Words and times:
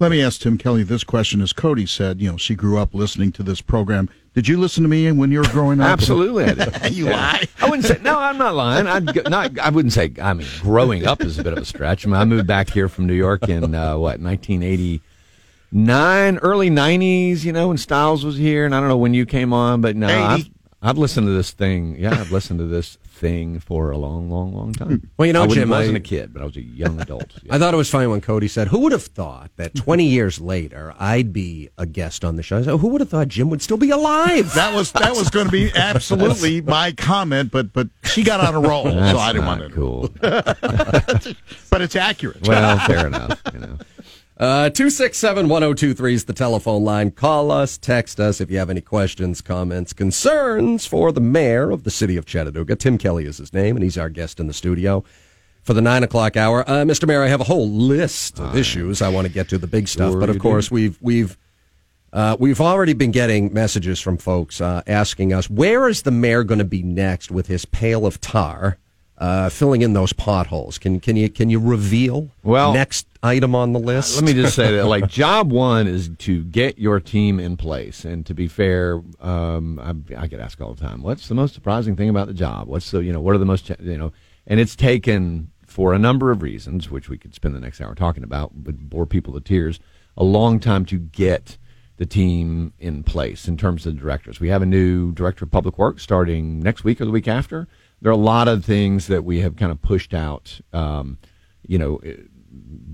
Let 0.00 0.10
me 0.10 0.20
ask 0.22 0.40
Tim 0.40 0.56
Kelly 0.56 0.82
this 0.82 1.04
question. 1.04 1.42
As 1.42 1.52
Cody 1.52 1.84
said, 1.84 2.22
you 2.22 2.30
know, 2.30 2.38
she 2.38 2.54
grew 2.54 2.78
up 2.78 2.94
listening 2.94 3.32
to 3.32 3.42
this 3.42 3.60
program. 3.60 4.08
Did 4.32 4.48
you 4.48 4.58
listen 4.58 4.82
to 4.82 4.88
me 4.88 5.12
when 5.12 5.30
you 5.30 5.40
were 5.40 5.48
growing 5.48 5.78
up? 5.78 5.88
Absolutely, 5.88 6.44
I 6.44 6.54
did. 6.54 6.92
you 6.94 7.08
Yeah. 7.08 7.16
lie. 7.16 7.44
I 7.60 7.68
wouldn't 7.68 7.86
say 7.86 7.98
no. 8.02 8.18
I'm 8.18 8.38
not 8.38 8.54
lying. 8.54 8.86
I'd 8.86 9.12
go, 9.12 9.20
not. 9.28 9.58
I 9.58 9.68
wouldn't 9.68 9.92
say. 9.92 10.10
I 10.22 10.32
mean, 10.32 10.46
growing 10.62 11.06
up 11.06 11.20
is 11.20 11.38
a 11.38 11.44
bit 11.44 11.52
of 11.52 11.58
a 11.58 11.66
stretch. 11.66 12.06
I, 12.06 12.08
mean, 12.08 12.16
I 12.18 12.24
moved 12.24 12.46
back 12.46 12.70
here 12.70 12.88
from 12.88 13.06
New 13.06 13.12
York 13.12 13.46
in 13.46 13.74
uh, 13.74 13.98
what 13.98 14.20
1989, 14.20 16.38
early 16.38 16.70
90s. 16.70 17.44
You 17.44 17.52
know, 17.52 17.68
when 17.68 17.76
Styles 17.76 18.24
was 18.24 18.38
here, 18.38 18.64
and 18.64 18.74
I 18.74 18.80
don't 18.80 18.88
know 18.88 18.96
when 18.96 19.12
you 19.12 19.26
came 19.26 19.52
on, 19.52 19.82
but 19.82 19.96
no, 19.96 20.08
80. 20.38 20.50
I've, 20.82 20.90
I've 20.90 20.98
listened 20.98 21.26
to 21.26 21.32
this 21.32 21.50
thing. 21.50 21.96
Yeah, 21.98 22.12
I've 22.12 22.32
listened 22.32 22.58
to 22.60 22.66
this 22.66 22.96
thing 23.04 23.60
for 23.60 23.90
a 23.90 23.98
long, 23.98 24.30
long, 24.30 24.54
long 24.54 24.72
time. 24.72 24.88
Hmm. 25.00 25.06
Well, 25.18 25.26
you 25.26 25.32
know, 25.34 25.40
I 25.42 25.46
wouldn't- 25.46 25.62
Jim, 25.62 25.68
wasn't 25.70 25.96
a 25.98 26.00
kid, 26.00 26.32
but 26.32 26.40
I 26.42 26.46
was 26.46 26.56
a 26.56 26.62
young 26.62 26.98
adult. 27.00 27.26
I 27.50 27.58
thought 27.58 27.74
it 27.74 27.76
was 27.76 27.90
funny 27.90 28.06
when 28.06 28.20
Cody 28.22 28.48
said, 28.48 28.68
"Who 28.68 28.78
would 28.80 28.92
have 28.92 29.04
thought 29.04 29.50
that 29.56 29.74
20 29.76 30.04
years 30.06 30.40
later 30.40 30.94
I'd 30.98 31.32
be 31.32 31.68
a 31.76 31.84
guest 31.86 32.24
on 32.24 32.36
the 32.36 32.42
show?" 32.42 32.58
I 32.58 32.62
said, 32.62 32.78
"Who 32.80 32.88
would 32.88 33.00
have 33.02 33.10
thought 33.10 33.28
Jim 33.28 33.50
would 33.50 33.60
still 33.62 33.76
be 33.76 33.90
alive?" 33.90 34.52
That 34.54 34.74
was 34.74 34.92
that 34.92 35.12
was 35.14 35.28
going 35.30 35.46
to 35.46 35.52
be 35.52 35.70
absolutely 35.74 36.60
my 36.62 36.92
comment, 36.92 37.50
but 37.50 37.72
but 37.72 37.88
she 38.04 38.22
got 38.22 38.40
on 38.40 38.54
a 38.54 38.60
roll, 38.66 38.84
so 38.84 39.18
I 39.18 39.32
didn't 39.32 39.44
not 39.44 39.58
want 39.58 39.70
to. 39.70 39.74
cool. 39.76 40.08
But 41.70 41.82
it's 41.82 41.96
accurate. 41.96 42.46
well, 42.48 42.78
fair 42.86 43.06
enough. 43.06 43.40
You 43.52 43.60
know. 43.60 43.78
Uh, 44.40 44.70
267 44.70 45.50
1023 45.50 46.14
is 46.14 46.24
the 46.24 46.32
telephone 46.32 46.82
line. 46.82 47.10
Call 47.10 47.50
us, 47.50 47.76
text 47.76 48.18
us 48.18 48.40
if 48.40 48.50
you 48.50 48.56
have 48.56 48.70
any 48.70 48.80
questions, 48.80 49.42
comments, 49.42 49.92
concerns 49.92 50.86
for 50.86 51.12
the 51.12 51.20
mayor 51.20 51.70
of 51.70 51.84
the 51.84 51.90
city 51.90 52.16
of 52.16 52.24
Chattanooga. 52.24 52.74
Tim 52.74 52.96
Kelly 52.96 53.26
is 53.26 53.36
his 53.36 53.52
name, 53.52 53.76
and 53.76 53.84
he's 53.84 53.98
our 53.98 54.08
guest 54.08 54.40
in 54.40 54.46
the 54.46 54.54
studio 54.54 55.04
for 55.62 55.74
the 55.74 55.82
nine 55.82 56.02
o'clock 56.02 56.38
hour. 56.38 56.62
Uh, 56.62 56.84
Mr. 56.84 57.06
Mayor, 57.06 57.22
I 57.22 57.28
have 57.28 57.42
a 57.42 57.44
whole 57.44 57.68
list 57.68 58.40
of 58.40 58.56
issues 58.56 59.02
I 59.02 59.10
want 59.10 59.26
to 59.26 59.32
get 59.32 59.50
to, 59.50 59.58
the 59.58 59.66
big 59.66 59.88
stuff, 59.88 60.12
Sure 60.12 60.20
but 60.20 60.30
of 60.30 60.38
course, 60.38 60.70
we've, 60.70 60.96
we've, 61.02 61.36
uh, 62.14 62.38
we've 62.40 62.62
already 62.62 62.94
been 62.94 63.10
getting 63.10 63.52
messages 63.52 64.00
from 64.00 64.16
folks 64.16 64.58
uh, 64.62 64.80
asking 64.86 65.34
us 65.34 65.50
where 65.50 65.86
is 65.86 66.00
the 66.00 66.10
mayor 66.10 66.44
going 66.44 66.60
to 66.60 66.64
be 66.64 66.82
next 66.82 67.30
with 67.30 67.46
his 67.48 67.66
pail 67.66 68.06
of 68.06 68.22
tar, 68.22 68.78
uh, 69.20 69.50
filling 69.50 69.82
in 69.82 69.92
those 69.92 70.12
potholes. 70.14 70.78
Can 70.78 70.98
can 70.98 71.14
you 71.14 71.28
can 71.28 71.50
you 71.50 71.60
reveal 71.60 72.30
Well, 72.42 72.72
next 72.72 73.06
item 73.22 73.54
on 73.54 73.72
the 73.74 73.78
list? 73.78 74.16
Let 74.16 74.24
me 74.24 74.32
just 74.32 74.56
say 74.56 74.74
that, 74.76 74.86
like, 74.86 75.08
job 75.08 75.52
one 75.52 75.86
is 75.86 76.10
to 76.20 76.42
get 76.44 76.78
your 76.78 76.98
team 77.00 77.38
in 77.38 77.58
place. 77.58 78.04
And 78.06 78.24
to 78.26 78.34
be 78.34 78.48
fair, 78.48 79.02
um, 79.20 79.78
I, 79.78 80.22
I 80.22 80.26
get 80.26 80.40
asked 80.40 80.60
all 80.62 80.72
the 80.72 80.80
time, 80.80 81.02
what's 81.02 81.28
the 81.28 81.34
most 81.34 81.52
surprising 81.52 81.96
thing 81.96 82.08
about 82.08 82.28
the 82.28 82.34
job? 82.34 82.66
What's 82.66 82.90
the, 82.90 83.00
you 83.00 83.12
know, 83.12 83.20
what 83.20 83.34
are 83.34 83.38
the 83.38 83.44
most, 83.44 83.68
you 83.78 83.98
know, 83.98 84.12
and 84.46 84.58
it's 84.58 84.74
taken 84.74 85.50
for 85.66 85.92
a 85.92 85.98
number 85.98 86.30
of 86.30 86.42
reasons, 86.42 86.90
which 86.90 87.08
we 87.08 87.18
could 87.18 87.34
spend 87.34 87.54
the 87.54 87.60
next 87.60 87.80
hour 87.80 87.94
talking 87.94 88.24
about, 88.24 88.54
would 88.54 88.88
bore 88.88 89.06
people 89.06 89.34
to 89.34 89.40
tears, 89.40 89.78
a 90.16 90.24
long 90.24 90.58
time 90.58 90.84
to 90.86 90.98
get 90.98 91.58
the 91.98 92.06
team 92.06 92.72
in 92.78 93.04
place 93.04 93.46
in 93.46 93.58
terms 93.58 93.84
of 93.84 93.94
the 93.94 94.00
directors. 94.00 94.40
We 94.40 94.48
have 94.48 94.62
a 94.62 94.66
new 94.66 95.12
director 95.12 95.44
of 95.44 95.50
public 95.50 95.76
works 95.76 96.02
starting 96.02 96.58
next 96.58 96.82
week 96.82 97.00
or 97.02 97.04
the 97.04 97.10
week 97.10 97.28
after. 97.28 97.68
There 98.02 98.10
are 98.10 98.14
a 98.14 98.16
lot 98.16 98.48
of 98.48 98.64
things 98.64 99.06
that 99.08 99.24
we 99.24 99.40
have 99.40 99.56
kind 99.56 99.70
of 99.70 99.80
pushed 99.82 100.14
out, 100.14 100.60
um, 100.72 101.18
you 101.66 101.78
know, 101.78 102.00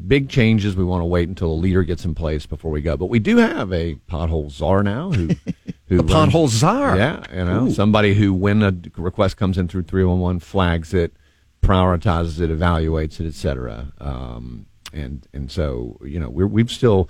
big 0.06 0.28
changes. 0.28 0.76
We 0.76 0.84
want 0.84 1.00
to 1.02 1.06
wait 1.06 1.28
until 1.28 1.52
a 1.52 1.54
leader 1.54 1.82
gets 1.84 2.04
in 2.04 2.14
place 2.14 2.46
before 2.46 2.70
we 2.70 2.82
go. 2.82 2.96
But 2.96 3.06
we 3.06 3.18
do 3.18 3.36
have 3.38 3.72
a 3.72 3.94
pothole 4.10 4.50
czar 4.50 4.82
now 4.82 5.10
who 5.12 5.28
who 5.86 6.00
A 6.00 6.02
runs- 6.02 6.32
pothole 6.32 6.48
czar? 6.48 6.96
Yeah, 6.96 7.22
you 7.32 7.44
know, 7.44 7.66
Ooh. 7.66 7.70
somebody 7.72 8.14
who 8.14 8.34
when 8.34 8.62
a 8.62 8.74
request 8.96 9.36
comes 9.36 9.58
in 9.58 9.68
through 9.68 9.84
three 9.84 10.04
one 10.04 10.18
one 10.20 10.40
flags 10.40 10.92
it, 10.92 11.12
prioritizes 11.62 12.40
it, 12.40 12.50
evaluates 12.50 13.20
it, 13.20 13.26
etc. 13.26 13.92
Um, 14.00 14.66
and 14.92 15.26
and 15.32 15.50
so 15.50 15.98
you 16.04 16.18
know 16.20 16.28
we're 16.30 16.46
we've 16.46 16.70
still. 16.70 17.08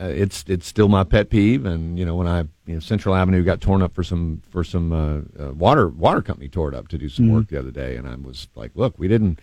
Uh, 0.00 0.06
it's 0.06 0.44
it's 0.48 0.66
still 0.66 0.88
my 0.88 1.04
pet 1.04 1.28
peeve, 1.28 1.66
and 1.66 1.98
you 1.98 2.06
know 2.06 2.14
when 2.14 2.26
I 2.26 2.40
you 2.64 2.74
know 2.74 2.80
Central 2.80 3.14
Avenue 3.14 3.42
got 3.44 3.60
torn 3.60 3.82
up 3.82 3.94
for 3.94 4.02
some 4.02 4.42
for 4.48 4.64
some 4.64 4.92
uh, 4.92 5.42
uh, 5.42 5.52
water 5.52 5.88
water 5.88 6.22
company 6.22 6.48
tore 6.48 6.68
it 6.68 6.74
up 6.74 6.88
to 6.88 6.98
do 6.98 7.08
some 7.08 7.30
work 7.30 7.48
the 7.48 7.58
other 7.58 7.70
day, 7.70 7.96
and 7.96 8.08
I 8.08 8.14
was 8.14 8.48
like, 8.54 8.70
look, 8.74 8.98
we 8.98 9.08
didn't 9.08 9.40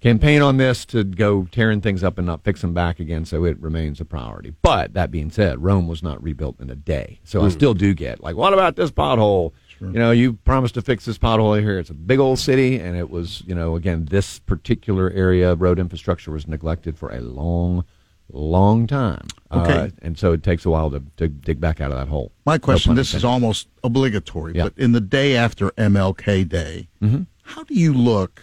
campaign 0.00 0.42
on 0.42 0.56
this 0.56 0.84
to 0.86 1.04
go 1.04 1.46
tearing 1.52 1.80
things 1.80 2.02
up 2.02 2.18
and 2.18 2.26
not 2.26 2.42
fix 2.42 2.62
them 2.62 2.74
back 2.74 2.98
again, 2.98 3.24
so 3.24 3.44
it 3.44 3.60
remains 3.60 4.00
a 4.00 4.04
priority. 4.04 4.52
But 4.62 4.94
that 4.94 5.10
being 5.10 5.30
said, 5.30 5.62
Rome 5.62 5.86
was 5.86 6.02
not 6.02 6.20
rebuilt 6.22 6.58
in 6.58 6.70
a 6.70 6.74
day, 6.74 7.20
so 7.22 7.44
I 7.44 7.48
still 7.50 7.74
do 7.74 7.94
get 7.94 8.20
like, 8.20 8.34
what 8.34 8.52
about 8.52 8.74
this 8.76 8.90
pothole? 8.90 9.52
You 9.80 9.98
know, 9.98 10.10
you 10.10 10.34
promised 10.34 10.74
to 10.74 10.82
fix 10.82 11.06
this 11.06 11.16
pothole 11.16 11.58
here. 11.58 11.78
It's 11.78 11.88
a 11.88 11.94
big 11.94 12.18
old 12.18 12.38
city, 12.38 12.78
and 12.78 12.96
it 12.98 13.08
was, 13.08 13.42
you 13.46 13.54
know, 13.54 13.76
again, 13.76 14.06
this 14.10 14.38
particular 14.40 15.10
area 15.10 15.52
of 15.52 15.62
road 15.62 15.78
infrastructure 15.78 16.30
was 16.32 16.46
neglected 16.46 16.98
for 16.98 17.10
a 17.10 17.20
long, 17.20 17.84
long 18.30 18.86
time. 18.86 19.26
Okay. 19.52 19.72
Uh, 19.78 19.88
and 20.02 20.16
so 20.18 20.32
it 20.32 20.42
takes 20.42 20.64
a 20.64 20.70
while 20.70 20.90
to, 20.90 21.02
to 21.16 21.26
dig 21.28 21.60
back 21.60 21.80
out 21.80 21.90
of 21.90 21.98
that 21.98 22.08
hole. 22.08 22.30
My 22.46 22.56
question: 22.58 22.90
pun 22.90 22.96
This 22.96 23.14
is 23.14 23.24
almost 23.24 23.66
obligatory, 23.82 24.54
Yeah. 24.54 24.64
but 24.64 24.74
in 24.78 24.92
the 24.92 25.00
day 25.00 25.36
after 25.36 25.70
MLK 25.72 26.48
Day, 26.48 26.88
Mm-hmm. 27.02 27.22
how 27.42 27.64
do 27.64 27.74
you 27.74 27.92
look 27.92 28.42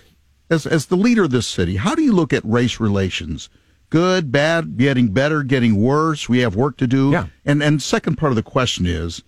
as 0.50 0.66
as 0.68 0.88
the 0.88 0.98
leader 0.98 1.24
of 1.24 1.32
this 1.32 1.48
city? 1.48 1.78
How 1.78 1.96
do 1.96 2.02
you 2.02 2.12
look 2.14 2.34
at 2.34 2.44
race 2.44 2.80
relations? 2.80 3.50
Good, 3.90 4.34
bad, 4.34 4.78
getting 4.78 5.14
better, 5.14 5.44
getting 5.44 5.82
worse. 5.82 6.28
We 6.28 6.40
have 6.40 6.56
work 6.58 6.76
to 6.78 6.88
do. 6.88 7.12
Yeah. 7.12 7.28
And 7.46 7.64
and 7.64 7.82
second 7.82 8.18
part 8.18 8.34
of 8.34 8.36
the 8.36 8.44
question 8.44 8.86
is, 8.86 9.24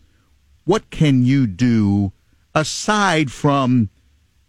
what 0.65 0.89
can 0.89 1.23
you 1.25 1.47
do 1.47 2.11
aside 2.53 3.31
from? 3.31 3.89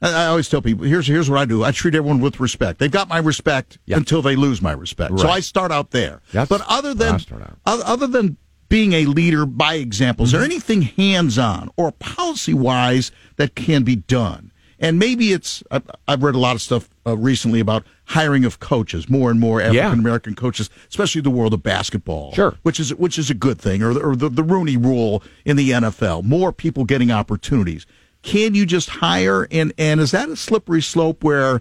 I 0.02 0.26
always 0.26 0.48
tell 0.48 0.62
people, 0.62 0.84
here's 0.86 1.06
here's 1.06 1.28
what 1.28 1.38
I 1.38 1.44
do. 1.44 1.62
I 1.62 1.72
treat 1.72 1.94
everyone 1.94 2.20
with 2.20 2.40
respect. 2.40 2.78
They've 2.78 2.90
got 2.90 3.08
my 3.08 3.18
respect 3.18 3.78
Yeah. 3.86 3.98
until 3.98 4.22
they 4.22 4.34
lose 4.36 4.62
my 4.62 4.72
respect. 4.72 5.18
So 5.18 5.28
I 5.28 5.40
start 5.40 5.70
out 5.70 5.90
there. 5.90 6.22
That's 6.32 6.48
but 6.48 6.62
other 6.68 6.94
than 6.94 7.18
start 7.18 7.42
out. 7.42 7.58
oth- 7.66 7.84
other 7.84 8.06
than 8.06 8.36
being 8.68 8.92
a 8.94 9.04
leader 9.06 9.44
by 9.44 9.74
example, 9.74 10.24
is 10.24 10.32
there 10.32 10.40
Mm-hmm. 10.40 10.50
anything 10.52 10.82
hands 10.82 11.38
on 11.38 11.70
or 11.76 11.92
policy 11.92 12.54
wise 12.54 13.10
that 13.36 13.54
can 13.54 13.82
be 13.82 13.96
done? 13.96 14.52
And 14.82 14.98
maybe 14.98 15.34
it's, 15.34 15.62
I've, 15.70 15.82
I've 16.08 16.22
read 16.22 16.34
a 16.34 16.38
lot 16.38 16.54
of 16.54 16.62
stuff 16.62 16.88
uh, 17.06 17.14
recently 17.14 17.60
about 17.60 17.84
hiring 18.06 18.46
of 18.46 18.60
coaches, 18.60 19.10
more 19.10 19.30
and 19.30 19.38
more 19.38 19.60
African 19.60 19.98
American 19.98 20.34
coaches, 20.34 20.70
especially 20.88 21.20
the 21.20 21.28
world 21.28 21.52
of 21.52 21.62
basketball. 21.62 22.32
Sure. 22.32 22.54
Which 22.62 22.80
is, 22.80 22.94
which 22.94 23.18
is 23.18 23.28
a 23.28 23.34
good 23.34 23.60
thing, 23.60 23.82
or, 23.82 23.90
or 24.00 24.16
the, 24.16 24.30
the 24.30 24.42
Rooney 24.42 24.78
rule 24.78 25.22
in 25.44 25.56
the 25.56 25.68
NFL, 25.68 26.24
more 26.24 26.50
people 26.50 26.86
getting 26.86 27.10
opportunities. 27.10 27.84
Can 28.22 28.54
you 28.54 28.66
just 28.66 28.88
hire? 28.90 29.46
And, 29.50 29.72
and 29.78 30.00
is 30.00 30.10
that 30.10 30.28
a 30.28 30.36
slippery 30.36 30.82
slope 30.82 31.24
where 31.24 31.60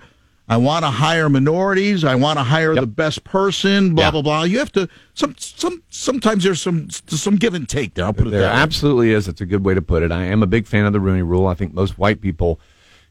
I 0.52 0.58
want 0.58 0.84
to 0.84 0.90
hire 0.90 1.30
minorities. 1.30 2.04
I 2.04 2.16
want 2.16 2.40
to 2.40 2.44
hire 2.44 2.74
Yep. 2.74 2.82
the 2.82 2.88
best 2.88 3.24
person. 3.24 3.94
Blah 3.94 4.06
Yeah. 4.06 4.12
blah 4.12 4.22
blah. 4.24 4.44
You 4.44 4.58
have 4.58 4.72
to 4.72 4.90
some 5.14 5.36
some 5.38 5.84
sometimes 5.90 6.44
there's 6.44 6.60
some 6.62 6.90
some 6.90 7.36
give 7.36 7.54
and 7.54 7.70
take 7.70 7.94
there. 7.94 8.06
I'll 8.06 8.14
put 8.14 8.26
it 8.28 8.32
There 8.32 8.44
absolutely 8.50 9.14
is. 9.14 9.28
It's 9.28 9.42
a 9.42 9.46
good 9.46 9.64
way 9.64 9.76
to 9.76 9.82
put 9.82 10.02
it. 10.02 10.12
I 10.12 10.24
am 10.24 10.42
a 10.42 10.48
big 10.48 10.66
fan 10.66 10.86
of 10.86 10.94
the 10.94 11.00
Rooney 11.00 11.22
Rule. 11.22 11.46
I 11.46 11.54
think 11.54 11.76
most 11.76 12.00
white 12.00 12.20
people, 12.20 12.60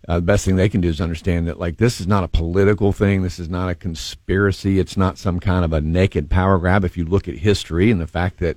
uh, 0.08 0.16
the 0.16 0.22
best 0.22 0.44
thing 0.44 0.56
they 0.56 0.68
can 0.68 0.80
do 0.80 0.88
is 0.88 1.00
understand 1.00 1.46
that 1.46 1.60
like 1.60 1.76
this 1.76 2.00
is 2.00 2.08
not 2.08 2.24
a 2.24 2.28
political 2.28 2.92
thing. 2.92 3.22
This 3.22 3.38
is 3.38 3.48
not 3.48 3.70
a 3.70 3.74
conspiracy. 3.76 4.80
It's 4.80 4.96
not 4.96 5.16
some 5.16 5.38
kind 5.38 5.64
of 5.64 5.72
a 5.72 5.80
naked 5.80 6.28
power 6.30 6.58
grab. 6.58 6.84
If 6.84 6.96
you 6.96 7.04
look 7.04 7.28
at 7.28 7.36
history 7.36 7.92
and 7.92 8.00
the 8.00 8.08
fact 8.08 8.38
that 8.40 8.56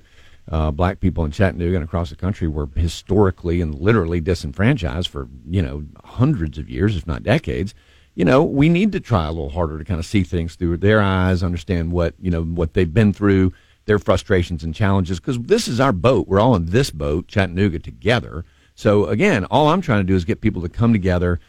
uh, 0.52 0.70
black 0.70 1.00
people 1.00 1.24
in 1.24 1.30
Chattanooga 1.30 1.76
and 1.76 1.84
across 1.84 2.10
the 2.10 2.16
country 2.16 2.46
were 2.46 2.68
historically 2.76 3.62
and 3.62 3.74
literally 3.74 4.20
disenfranchised 4.20 5.08
for 5.08 5.26
you 5.48 5.62
know 5.62 5.84
hundreds 6.04 6.58
of 6.58 6.68
years, 6.68 6.94
if 6.94 7.06
not 7.06 7.22
decades. 7.22 7.74
You 8.14 8.26
know, 8.26 8.44
we 8.44 8.68
need 8.68 8.92
to 8.92 9.00
try 9.00 9.24
a 9.24 9.32
little 9.32 9.48
harder 9.48 9.78
to 9.78 9.84
kind 9.84 9.98
of 9.98 10.04
see 10.04 10.22
things 10.22 10.54
through 10.54 10.76
their 10.76 11.00
eyes, 11.00 11.42
understand 11.42 11.90
what 11.90 12.14
you 12.20 12.30
know 12.30 12.42
what 12.42 12.74
they've 12.74 12.92
been 12.92 13.14
through, 13.14 13.54
their 13.86 13.98
frustrations 13.98 14.62
and 14.62 14.74
challenges. 14.74 15.18
Because 15.18 15.38
this 15.40 15.66
is 15.66 15.80
our 15.80 15.92
boat. 15.92 16.28
We're 16.28 16.40
all 16.40 16.54
in 16.54 16.66
this 16.66 16.90
boat, 16.90 17.28
Chattanooga, 17.28 17.78
together. 17.78 18.44
So 18.74 19.06
again, 19.06 19.46
all 19.46 19.68
I'm 19.68 19.80
trying 19.80 20.00
to 20.00 20.04
do 20.04 20.14
is 20.14 20.26
get 20.26 20.42
people 20.42 20.60
to 20.60 20.68
come 20.68 20.92
together, 20.92 21.40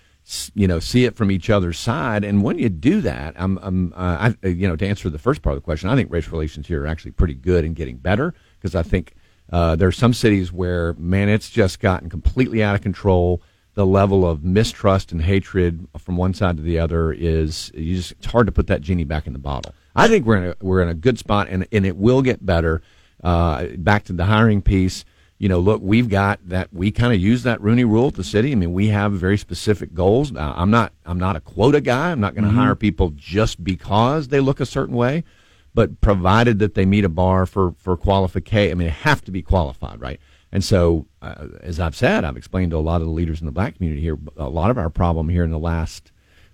you 0.54 0.68
know, 0.68 0.80
see 0.80 1.04
it 1.04 1.18
from 1.18 1.30
each 1.30 1.50
other's 1.50 1.78
side. 1.78 2.24
And 2.24 2.42
when 2.42 2.58
you 2.58 2.70
do 2.70 3.02
that, 3.02 3.34
I'm, 3.38 3.60
I'm 3.62 3.94
uh, 3.98 4.34
I, 4.44 4.48
you 4.48 4.68
know, 4.68 4.78
to 4.78 4.88
answer 4.88 5.10
the 5.10 5.20
first 5.20 5.42
part 5.42 5.58
of 5.58 5.62
the 5.62 5.66
question, 5.66 5.90
I 5.90 5.96
think 5.96 6.10
race 6.10 6.30
relations 6.30 6.68
here 6.68 6.84
are 6.84 6.88
actually 6.88 7.12
pretty 7.12 7.34
good 7.34 7.66
and 7.66 7.76
getting 7.76 7.98
better 7.98 8.34
because 8.64 8.76
I 8.76 8.82
think 8.82 9.14
uh, 9.52 9.76
there 9.76 9.90
are 9.90 9.92
some 9.92 10.14
cities 10.14 10.54
where, 10.54 10.94
man, 10.94 11.28
it's 11.28 11.50
just 11.50 11.82
gotten 11.82 12.10
completely 12.10 12.64
out 12.64 12.76
of 12.76 12.82
control. 12.82 13.42
The 13.74 13.86
level 13.86 14.26
of 14.26 14.44
mistrust 14.44 15.12
and 15.12 15.22
hatred 15.22 15.86
from 15.98 16.16
one 16.16 16.34
side 16.34 16.58
to 16.58 16.64
the 16.64 16.80
other 16.80 17.12
is 17.12 17.72
just, 17.76 18.14
it's 18.14 18.28
hard 18.28 18.46
to 18.46 18.52
put 18.52 18.68
that 18.68 18.82
genie 18.82 19.04
back 19.04 19.28
in 19.28 19.34
the 19.34 19.40
bottle. 19.40 19.74
I 19.96 20.08
think 20.08 20.26
we're 20.26 20.38
in 20.38 20.44
a, 20.46 20.56
we're 20.62 20.82
in 20.82 20.90
a 20.90 20.94
good 20.94 21.20
spot, 21.20 21.48
and 21.50 21.68
and 21.72 21.86
it 21.86 21.98
will 21.98 22.22
get 22.22 22.46
better. 22.46 22.82
Uh, 23.24 23.68
back 23.78 24.04
to 24.06 24.14
the 24.14 24.26
hiring 24.26 24.62
piece 24.62 25.06
you 25.44 25.50
know, 25.50 25.60
look, 25.60 25.82
we've 25.84 26.08
got 26.08 26.40
that. 26.48 26.72
We 26.72 26.90
kind 26.90 27.14
of 27.14 27.20
use 27.20 27.44
that 27.44 27.60
Rooney 27.60 27.84
Rule 27.84 28.08
at 28.08 28.14
the 28.14 28.24
city. 28.24 28.54
I 28.54 28.56
mean, 28.56 28.72
we 28.72 28.88
have 28.88 29.12
very 29.12 29.38
specific 29.38 29.94
goals. 29.94 30.34
Uh, 30.34 30.54
I'm 30.56 30.72
not. 30.72 30.94
I'm 31.06 31.20
not 31.20 31.36
a 31.36 31.42
quota 31.42 31.82
guy. 31.82 32.12
I'm 32.12 32.22
not 32.22 32.34
going 32.34 32.46
to 32.46 32.50
hire 32.52 32.76
people 32.76 33.12
just 33.14 33.62
because 33.62 34.30
they 34.30 34.40
look 34.40 34.62
a 34.62 34.66
certain 34.66 34.96
way, 34.96 35.26
but 35.74 36.02
provided 36.02 36.60
that 36.60 36.76
they 36.76 36.86
meet 36.86 37.04
a 37.04 37.10
bar 37.10 37.46
for 37.46 37.74
for 37.78 37.98
qualification. 37.98 38.72
I 38.72 38.76
mean, 38.76 38.88
they 38.88 38.94
have 38.94 39.24
to 39.26 39.32
be 39.32 39.42
qualified, 39.42 40.00
right? 40.00 40.20
And 40.52 40.64
so, 40.64 41.08
uh, 41.22 41.48
as 41.62 41.80
I've 41.80 41.96
said, 41.96 42.24
I've 42.24 42.38
explained 42.38 42.72
to 42.72 42.78
a 42.78 42.80
lot 42.80 43.02
of 43.02 43.08
the 43.08 43.14
leaders 43.14 43.40
in 43.40 43.48
the 43.48 43.52
black 43.52 43.76
community 43.76 44.02
here. 44.02 44.20
A 44.38 44.50
lot 44.50 44.70
of 44.70 44.78
our 44.78 44.90
problem 44.90 45.30
here 45.30 45.44
in 45.44 45.50
the 45.52 45.60
last 45.60 46.12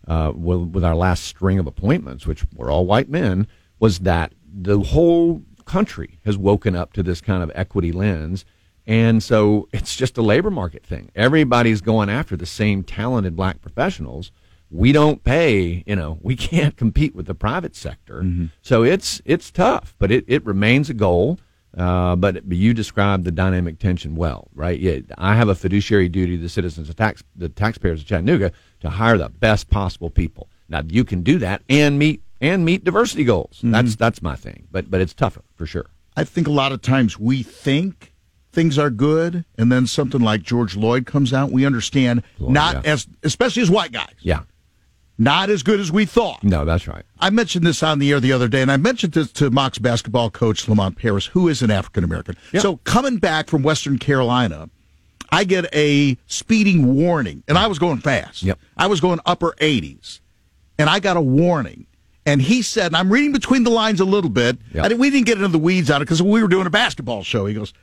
uh, 0.08 0.32
with, 0.34 0.70
with 0.70 0.84
our 0.84 0.96
last 0.96 1.26
string 1.26 1.60
of 1.60 1.68
appointments, 1.68 2.26
which 2.26 2.46
were 2.56 2.72
all 2.72 2.86
white 2.86 3.10
men, 3.10 3.48
was 3.80 4.00
that 4.00 4.34
the 4.52 4.80
whole 4.80 5.44
country 5.66 6.20
has 6.26 6.38
woken 6.38 6.76
up 6.76 6.94
to 6.94 7.04
this 7.04 7.22
kind 7.22 7.44
of 7.44 7.52
equity 7.54 7.92
lens. 7.92 8.44
And 8.88 9.22
so 9.22 9.70
it's 9.72 9.96
just 9.96 10.18
a 10.18 10.24
labor 10.24 10.50
market 10.50 10.84
thing. 10.84 11.12
Everybody's 11.16 11.82
going 11.82 12.10
after 12.10 12.36
the 12.36 12.48
same 12.48 12.84
talented 12.84 13.36
black 13.36 13.62
professionals. 13.62 14.32
We 14.72 14.92
don't 14.92 15.24
pay, 15.24 15.84
you 15.86 15.96
know, 15.96 16.20
we 16.22 16.36
can't 16.50 16.76
compete 16.78 17.16
with 17.16 17.26
the 17.26 17.36
private 17.36 17.76
sector. 17.76 18.22
Mm-hmm. 18.22 18.46
So 18.62 18.84
it's 18.84 19.22
it's 19.26 19.52
tough, 19.52 19.96
but 20.00 20.12
it, 20.12 20.26
it 20.28 20.46
remains 20.46 20.90
a 20.90 20.94
goal. 20.94 21.40
Uh, 21.78 22.16
but 22.16 22.52
you 22.52 22.74
described 22.74 23.26
the 23.26 23.32
dynamic 23.32 23.78
tension 23.78 24.16
well, 24.16 24.48
right? 24.56 24.80
Yeah, 24.80 25.00
I 25.20 25.36
have 25.36 25.50
a 25.50 25.56
fiduciary 25.56 26.10
duty 26.10 26.36
to 26.36 26.42
the 26.42 26.50
citizens, 26.50 26.88
the 26.88 26.96
tax, 26.96 27.24
the 27.36 27.48
taxpayers 27.48 28.02
of 28.02 28.08
Chattanooga, 28.08 28.52
to 28.80 28.90
hire 28.90 29.20
the 29.20 29.30
best 29.30 29.70
possible 29.70 30.10
people. 30.10 30.50
Now 30.68 30.82
you 30.88 31.04
can 31.06 31.22
do 31.22 31.38
that 31.40 31.62
and 31.70 32.00
meet 32.00 32.24
and 32.42 32.66
meet 32.66 32.84
diversity 32.84 33.24
goals. 33.24 33.58
Mm-hmm. 33.58 33.72
That's 33.72 33.96
that's 33.96 34.22
my 34.22 34.36
thing. 34.36 34.68
But 34.72 34.90
but 34.90 35.02
it's 35.02 35.14
tougher 35.14 35.44
for 35.56 35.66
sure. 35.66 35.86
I 36.18 36.24
think 36.24 36.48
a 36.48 36.52
lot 36.52 36.72
of 36.72 36.82
times 36.82 37.20
we 37.20 37.44
think 37.44 38.14
things 38.52 38.78
are 38.78 38.90
good, 38.90 39.46
and 39.58 39.72
then 39.72 39.88
something 39.88 40.22
like 40.22 40.42
George 40.42 40.74
Floyd 40.74 41.06
comes 41.06 41.34
out. 41.34 41.52
We 41.52 41.66
understand 41.66 42.24
Floyd, 42.38 42.52
not 42.52 42.84
yeah. 42.84 42.94
as 42.94 43.08
especially 43.24 43.62
as 43.62 43.72
white 43.72 43.92
guys. 43.92 44.14
Yeah. 44.20 44.42
Not 45.22 45.50
as 45.50 45.64
good 45.64 45.82
as 45.82 45.92
we 45.92 46.06
thought. 46.06 46.42
No, 46.46 46.64
that's 46.64 46.88
right. 46.88 47.04
I 47.20 47.30
mentioned 47.30 47.68
this 47.68 47.84
on 47.84 48.00
the 48.00 48.10
air 48.12 48.22
the 48.22 48.32
other 48.32 48.48
day, 48.48 48.62
and 48.62 48.72
I 48.72 48.78
mentioned 48.78 49.12
this 49.12 49.30
to 49.34 49.52
Mocs 49.52 49.82
basketball 49.82 50.32
coach 50.32 50.70
Lamont 50.70 50.98
Paris, 50.98 51.26
who 51.26 51.50
is 51.50 51.62
an 51.62 51.70
African 51.70 52.06
American. 52.06 52.38
So 52.58 52.78
coming 52.78 53.18
back 53.18 53.50
from 53.50 53.62
Western 53.62 54.00
Carolina, 54.00 54.70
I 55.30 55.44
get 55.44 55.68
a 55.76 56.18
speeding 56.28 56.96
warning, 56.96 57.44
and 57.50 57.58
I 57.58 57.68
was 57.68 57.78
going 57.80 58.00
fast. 58.00 58.44
Yep. 58.44 58.60
I 58.78 58.88
was 58.88 59.02
going 59.02 59.20
upper 59.26 59.54
80s, 59.60 60.22
and 60.78 60.90
I 60.90 61.00
got 61.00 61.18
a 61.18 61.22
warning. 61.22 61.86
And 62.26 62.42
he 62.42 62.62
said, 62.62 62.88
and 62.88 62.96
I'm 62.96 63.12
reading 63.12 63.34
between 63.34 63.64
the 63.64 63.72
lines 63.72 64.00
a 64.00 64.06
little 64.06 64.30
bit. 64.30 64.58
Yep. 64.74 64.84
Didn't, 64.84 65.00
we 65.00 65.10
didn't 65.10 65.26
get 65.26 65.38
into 65.38 65.50
the 65.50 65.60
weeds 65.60 65.92
on 65.92 66.02
it 66.02 66.06
because 66.06 66.22
we 66.22 66.42
were 66.42 66.48
doing 66.48 66.66
a 66.66 66.70
basketball 66.70 67.24
show. 67.24 67.46
He 67.46 67.54
goes, 67.54 67.74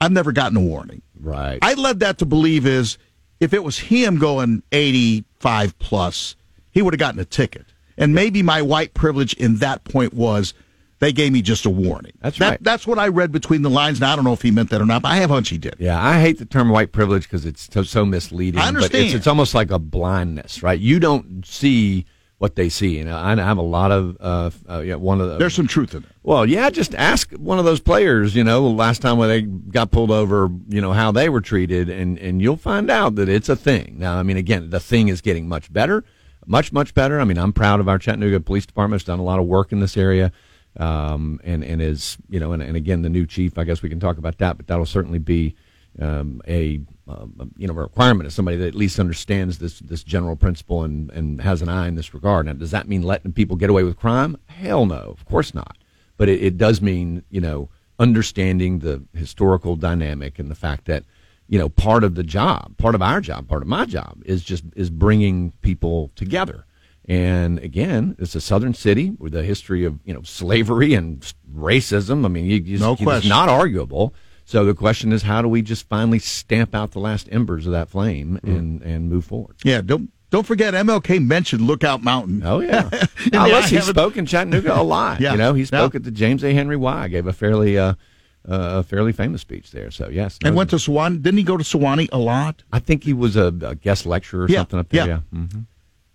I've 0.00 0.12
never 0.12 0.32
gotten 0.32 0.56
a 0.56 0.60
warning. 0.60 1.02
Right. 1.20 1.58
I 1.60 1.74
led 1.74 2.00
that 2.00 2.18
to 2.18 2.26
believe 2.26 2.66
is 2.66 2.96
if 3.40 3.52
it 3.52 3.62
was 3.62 3.78
him 3.78 4.18
going 4.18 4.62
85 4.72 5.78
plus, 5.78 6.36
he 6.70 6.82
would 6.82 6.94
have 6.94 6.98
gotten 6.98 7.20
a 7.20 7.24
ticket. 7.24 7.66
And 7.96 8.14
maybe 8.14 8.42
my 8.42 8.62
white 8.62 8.94
privilege 8.94 9.34
in 9.34 9.56
that 9.56 9.84
point 9.84 10.14
was 10.14 10.54
they 11.00 11.12
gave 11.12 11.32
me 11.32 11.42
just 11.42 11.66
a 11.66 11.70
warning. 11.70 12.12
That's 12.20 12.38
that, 12.38 12.50
right. 12.50 12.62
That's 12.62 12.86
what 12.86 12.98
I 12.98 13.08
read 13.08 13.32
between 13.32 13.62
the 13.62 13.70
lines. 13.70 13.98
And 13.98 14.06
I 14.06 14.16
don't 14.16 14.24
know 14.24 14.32
if 14.32 14.42
he 14.42 14.50
meant 14.50 14.70
that 14.70 14.80
or 14.80 14.86
not, 14.86 15.02
but 15.02 15.08
I 15.08 15.16
have 15.16 15.30
a 15.30 15.34
hunch 15.34 15.48
he 15.48 15.58
did. 15.58 15.76
Yeah, 15.78 16.00
I 16.00 16.20
hate 16.20 16.38
the 16.38 16.44
term 16.44 16.68
white 16.68 16.92
privilege 16.92 17.24
because 17.24 17.44
it's 17.44 17.68
so, 17.72 17.82
so, 17.82 18.04
misleading. 18.04 18.60
I 18.60 18.68
understand. 18.68 19.06
It's, 19.06 19.14
it's, 19.14 19.26
almost 19.26 19.54
like 19.54 19.70
a 19.70 19.78
blindness, 19.78 20.62
right? 20.62 20.78
You 20.78 20.98
don't 20.98 21.46
see 21.46 22.06
what 22.38 22.54
they 22.54 22.68
see. 22.68 22.98
And 22.98 23.10
I 23.10 23.34
have 23.34 23.58
a 23.58 23.62
lot 23.62 23.92
of 23.92 24.16
uh, 24.20 24.50
uh, 24.68 24.80
yeah, 24.80 24.94
one 24.94 25.20
of 25.20 25.28
the. 25.28 25.38
There's 25.38 25.54
some 25.54 25.66
truth 25.66 25.94
in 25.94 26.04
it. 26.04 26.08
Well, 26.22 26.46
yeah, 26.46 26.70
just 26.70 26.94
ask 26.94 27.32
one 27.32 27.58
of 27.58 27.64
those 27.64 27.80
players. 27.80 28.34
You 28.34 28.44
know, 28.44 28.66
last 28.68 29.02
time 29.02 29.18
when 29.18 29.28
they 29.28 29.42
got 29.42 29.90
pulled 29.90 30.10
over, 30.10 30.48
you 30.68 30.80
know 30.80 30.92
how 30.92 31.12
they 31.12 31.28
were 31.28 31.40
treated, 31.40 31.88
and 31.88 32.18
and 32.18 32.40
you'll 32.40 32.56
find 32.56 32.90
out 32.90 33.16
that 33.16 33.28
it's 33.28 33.48
a 33.48 33.56
thing. 33.56 33.96
Now, 33.98 34.18
I 34.18 34.22
mean, 34.22 34.36
again, 34.36 34.70
the 34.70 34.80
thing 34.80 35.08
is 35.08 35.20
getting 35.20 35.48
much 35.48 35.72
better, 35.72 36.04
much 36.48 36.72
much 36.72 36.94
better. 36.94 37.20
I 37.20 37.24
mean, 37.24 37.38
I'm 37.38 37.52
proud 37.52 37.78
of 37.78 37.88
our 37.88 37.98
Chattanooga 37.98 38.40
Police 38.40 38.66
Department. 38.66 39.00
It's 39.00 39.06
done 39.06 39.18
a 39.18 39.24
lot 39.24 39.38
of 39.38 39.46
work 39.46 39.70
in 39.70 39.80
this 39.80 39.96
area. 39.96 40.32
Um, 40.76 41.40
and 41.44 41.64
and 41.64 41.82
is 41.82 42.18
you 42.28 42.38
know, 42.38 42.52
and, 42.52 42.62
and 42.62 42.76
again, 42.76 43.02
the 43.02 43.08
new 43.08 43.26
chief. 43.26 43.58
I 43.58 43.64
guess 43.64 43.82
we 43.82 43.88
can 43.88 44.00
talk 44.00 44.18
about 44.18 44.38
that, 44.38 44.56
but 44.56 44.66
that'll 44.66 44.86
certainly 44.86 45.18
be 45.18 45.54
um, 46.00 46.40
a 46.46 46.80
um, 47.08 47.52
you 47.56 47.66
know 47.66 47.72
a 47.72 47.82
requirement 47.82 48.26
of 48.26 48.32
somebody 48.32 48.56
that 48.58 48.68
at 48.68 48.74
least 48.74 49.00
understands 49.00 49.58
this 49.58 49.80
this 49.80 50.02
general 50.04 50.36
principle 50.36 50.84
and 50.84 51.10
and 51.10 51.40
has 51.40 51.62
an 51.62 51.68
eye 51.68 51.88
in 51.88 51.94
this 51.94 52.14
regard. 52.14 52.46
Now, 52.46 52.52
does 52.52 52.70
that 52.70 52.88
mean 52.88 53.02
letting 53.02 53.32
people 53.32 53.56
get 53.56 53.70
away 53.70 53.82
with 53.82 53.96
crime? 53.96 54.36
Hell 54.46 54.86
no, 54.86 54.96
of 54.96 55.24
course 55.24 55.54
not. 55.54 55.76
But 56.16 56.28
it, 56.28 56.42
it 56.42 56.58
does 56.58 56.80
mean 56.80 57.24
you 57.30 57.40
know 57.40 57.70
understanding 57.98 58.78
the 58.78 59.02
historical 59.14 59.74
dynamic 59.74 60.38
and 60.38 60.50
the 60.50 60.54
fact 60.54 60.84
that 60.84 61.04
you 61.48 61.58
know 61.58 61.68
part 61.68 62.04
of 62.04 62.14
the 62.14 62.22
job, 62.22 62.76
part 62.76 62.94
of 62.94 63.02
our 63.02 63.20
job, 63.20 63.48
part 63.48 63.62
of 63.62 63.68
my 63.68 63.84
job 63.84 64.22
is 64.24 64.42
just 64.42 64.64
is 64.76 64.90
bringing 64.90 65.52
people 65.62 66.10
together. 66.14 66.64
And 67.06 67.58
again, 67.60 68.16
it's 68.18 68.34
a 68.34 68.40
southern 68.40 68.74
city 68.74 69.12
with 69.18 69.34
a 69.34 69.42
history 69.42 69.84
of 69.84 69.98
you 70.04 70.12
know 70.12 70.22
slavery 70.22 70.94
and 70.94 71.20
racism. 71.52 72.24
I 72.24 72.28
mean, 72.28 72.44
you, 72.44 72.56
you, 72.56 72.78
no 72.78 72.96
question. 72.96 73.16
it's 73.16 73.26
not 73.28 73.48
arguable. 73.48 74.14
So 74.44 74.64
the 74.64 74.74
question 74.74 75.12
is, 75.12 75.22
how 75.22 75.42
do 75.42 75.48
we 75.48 75.60
just 75.62 75.88
finally 75.88 76.18
stamp 76.18 76.74
out 76.74 76.92
the 76.92 77.00
last 77.00 77.28
embers 77.30 77.66
of 77.66 77.72
that 77.72 77.88
flame 77.88 78.38
mm. 78.42 78.56
and 78.56 78.82
and 78.82 79.08
move 79.08 79.24
forward? 79.24 79.56
Yeah, 79.64 79.80
don't 79.80 80.10
don't 80.30 80.46
forget 80.46 80.74
MLK 80.74 81.24
mentioned 81.24 81.62
Lookout 81.62 82.02
Mountain. 82.02 82.42
Oh 82.44 82.60
yeah, 82.60 82.90
listen, 83.32 83.78
he 83.78 83.82
spoke 83.82 84.18
in 84.18 84.26
Chattanooga 84.26 84.78
a 84.78 84.82
lot. 84.82 85.20
yeah. 85.22 85.32
You 85.32 85.38
know, 85.38 85.54
he 85.54 85.64
spoke 85.64 85.94
yeah. 85.94 85.98
at 85.98 86.04
the 86.04 86.10
James 86.10 86.44
A. 86.44 86.52
Henry 86.52 86.76
Y. 86.76 87.08
Gave 87.08 87.26
a 87.26 87.32
fairly 87.32 87.78
uh, 87.78 87.94
a 88.44 88.82
fairly 88.82 89.12
famous 89.12 89.40
speech 89.40 89.70
there. 89.70 89.90
So 89.90 90.08
yes, 90.08 90.38
and 90.44 90.54
went 90.54 90.70
to 90.70 90.76
Sewanee. 90.76 91.22
Didn't 91.22 91.38
he 91.38 91.44
go 91.44 91.56
to 91.56 91.64
Sewanee 91.64 92.08
a 92.12 92.18
lot? 92.18 92.62
I 92.72 92.78
think 92.78 93.04
he 93.04 93.12
was 93.12 93.36
a, 93.36 93.46
a 93.46 93.74
guest 93.74 94.06
lecturer 94.06 94.44
or 94.44 94.48
yeah. 94.48 94.58
something 94.58 94.78
up 94.78 94.88
there. 94.88 95.06
Yeah. 95.06 95.20
yeah. 95.32 95.38
Mm-hmm. 95.38 95.60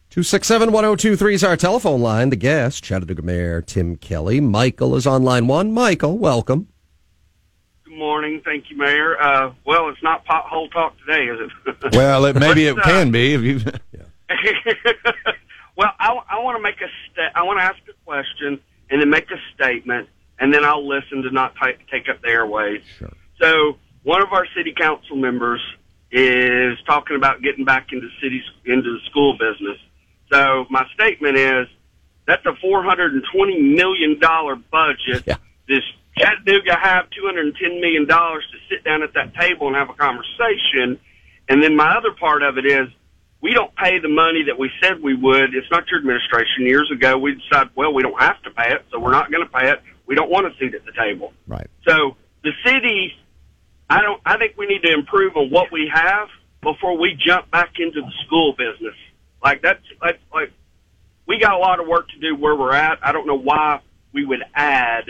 267 0.09 0.71
1023 0.71 1.33
is 1.33 1.43
our 1.43 1.57
telephone 1.57 2.01
line. 2.01 2.29
The 2.29 2.35
guest, 2.35 2.83
Chattanooga 2.83 3.23
Mayor 3.23 3.61
Tim 3.61 3.95
Kelly. 3.95 4.39
Michael 4.39 4.95
is 4.95 5.07
on 5.07 5.23
line 5.23 5.47
one. 5.47 5.71
Michael, 5.71 6.19
welcome 6.19 6.67
Good 7.93 7.99
morning. 7.99 8.41
Thank 8.43 8.71
you, 8.71 8.77
Mayor. 8.77 9.21
Uh, 9.21 9.53
well, 9.65 9.87
it's 9.89 10.01
not 10.01 10.25
pothole 10.25 10.71
talk 10.71 10.97
today, 11.05 11.25
is 11.25 11.51
it? 11.67 11.75
well, 11.93 12.25
it, 12.25 12.35
maybe 12.35 12.65
it 12.65 12.75
can 12.77 13.11
be 13.11 13.35
if 13.35 13.41
you. 13.41 13.59
well, 15.75 15.91
I, 15.99 16.19
I 16.27 16.39
want 16.39 16.57
to 16.57 16.63
make 16.63 16.81
a 16.81 16.87
sta- 17.11 17.29
I 17.35 17.43
want 17.43 17.59
to 17.59 17.63
ask 17.63 17.77
a 17.87 17.93
question 18.03 18.59
and 18.89 18.99
then 18.99 19.11
make 19.11 19.29
a 19.29 19.37
statement, 19.53 20.09
and 20.39 20.53
then 20.53 20.63
I'll 20.63 20.87
listen 20.87 21.21
to 21.23 21.31
not 21.31 21.53
t- 21.55 21.83
take 21.91 22.09
up 22.09 22.21
the 22.21 22.29
airways. 22.29 22.81
Sure. 22.97 23.11
So, 23.39 23.77
one 24.03 24.21
of 24.21 24.33
our 24.33 24.45
city 24.55 24.73
council 24.77 25.15
members 25.15 25.61
is 26.11 26.77
talking 26.85 27.15
about 27.15 27.41
getting 27.41 27.65
back 27.65 27.87
into 27.91 28.09
cities 28.21 28.43
into 28.65 28.93
the 28.93 28.99
school 29.09 29.33
business. 29.33 29.77
So, 30.31 30.65
my 30.69 30.85
statement 30.93 31.37
is 31.37 31.67
that's 32.27 32.45
a 32.45 32.55
four 32.61 32.83
hundred 32.83 33.13
and 33.13 33.23
twenty 33.33 33.61
million 33.61 34.19
dollar 34.19 34.55
budget. 34.55 35.23
Yeah. 35.25 35.37
This 35.67 35.83
Chattanooga 36.17 36.75
have 36.75 37.05
$210 37.09 37.81
million 37.81 38.07
to 38.07 38.39
sit 38.69 38.83
down 38.83 39.03
at 39.03 39.13
that 39.13 39.33
table 39.35 39.67
and 39.67 39.75
have 39.75 39.89
a 39.89 39.93
conversation. 39.93 40.99
And 41.49 41.63
then 41.63 41.75
my 41.75 41.95
other 41.95 42.11
part 42.11 42.43
of 42.43 42.57
it 42.57 42.65
is 42.65 42.87
we 43.41 43.53
don't 43.53 43.75
pay 43.75 43.99
the 43.99 44.09
money 44.09 44.43
that 44.43 44.57
we 44.57 44.69
said 44.81 45.01
we 45.01 45.15
would. 45.15 45.55
It's 45.55 45.69
not 45.71 45.87
your 45.89 45.99
administration. 45.99 46.65
Years 46.65 46.89
ago, 46.91 47.17
we 47.17 47.35
decided, 47.35 47.71
well, 47.75 47.93
we 47.93 48.03
don't 48.03 48.19
have 48.21 48.41
to 48.43 48.51
pay 48.51 48.73
it, 48.73 48.85
so 48.91 48.99
we're 48.99 49.11
not 49.11 49.31
going 49.31 49.45
to 49.45 49.51
pay 49.51 49.71
it. 49.71 49.81
We 50.05 50.15
don't 50.15 50.29
want 50.29 50.47
a 50.47 50.51
seat 50.59 50.73
at 50.73 50.85
the 50.85 50.91
table. 50.91 51.33
Right. 51.47 51.67
So 51.87 52.17
the 52.43 52.51
city, 52.65 53.13
I 53.89 54.01
don't, 54.01 54.21
I 54.25 54.37
think 54.37 54.57
we 54.57 54.65
need 54.65 54.83
to 54.83 54.93
improve 54.93 55.35
on 55.37 55.49
what 55.49 55.71
we 55.71 55.89
have 55.93 56.27
before 56.61 56.97
we 56.97 57.17
jump 57.25 57.49
back 57.51 57.73
into 57.79 58.01
the 58.01 58.11
school 58.25 58.53
business. 58.53 58.95
Like 59.43 59.61
that's, 59.61 59.83
like, 60.01 60.19
like 60.33 60.51
we 61.27 61.39
got 61.39 61.53
a 61.53 61.57
lot 61.57 61.79
of 61.79 61.87
work 61.87 62.09
to 62.09 62.19
do 62.19 62.35
where 62.35 62.55
we're 62.55 62.73
at. 62.73 62.99
I 63.01 63.11
don't 63.11 63.27
know 63.27 63.37
why 63.37 63.79
we 64.13 64.25
would 64.25 64.43
add 64.53 65.05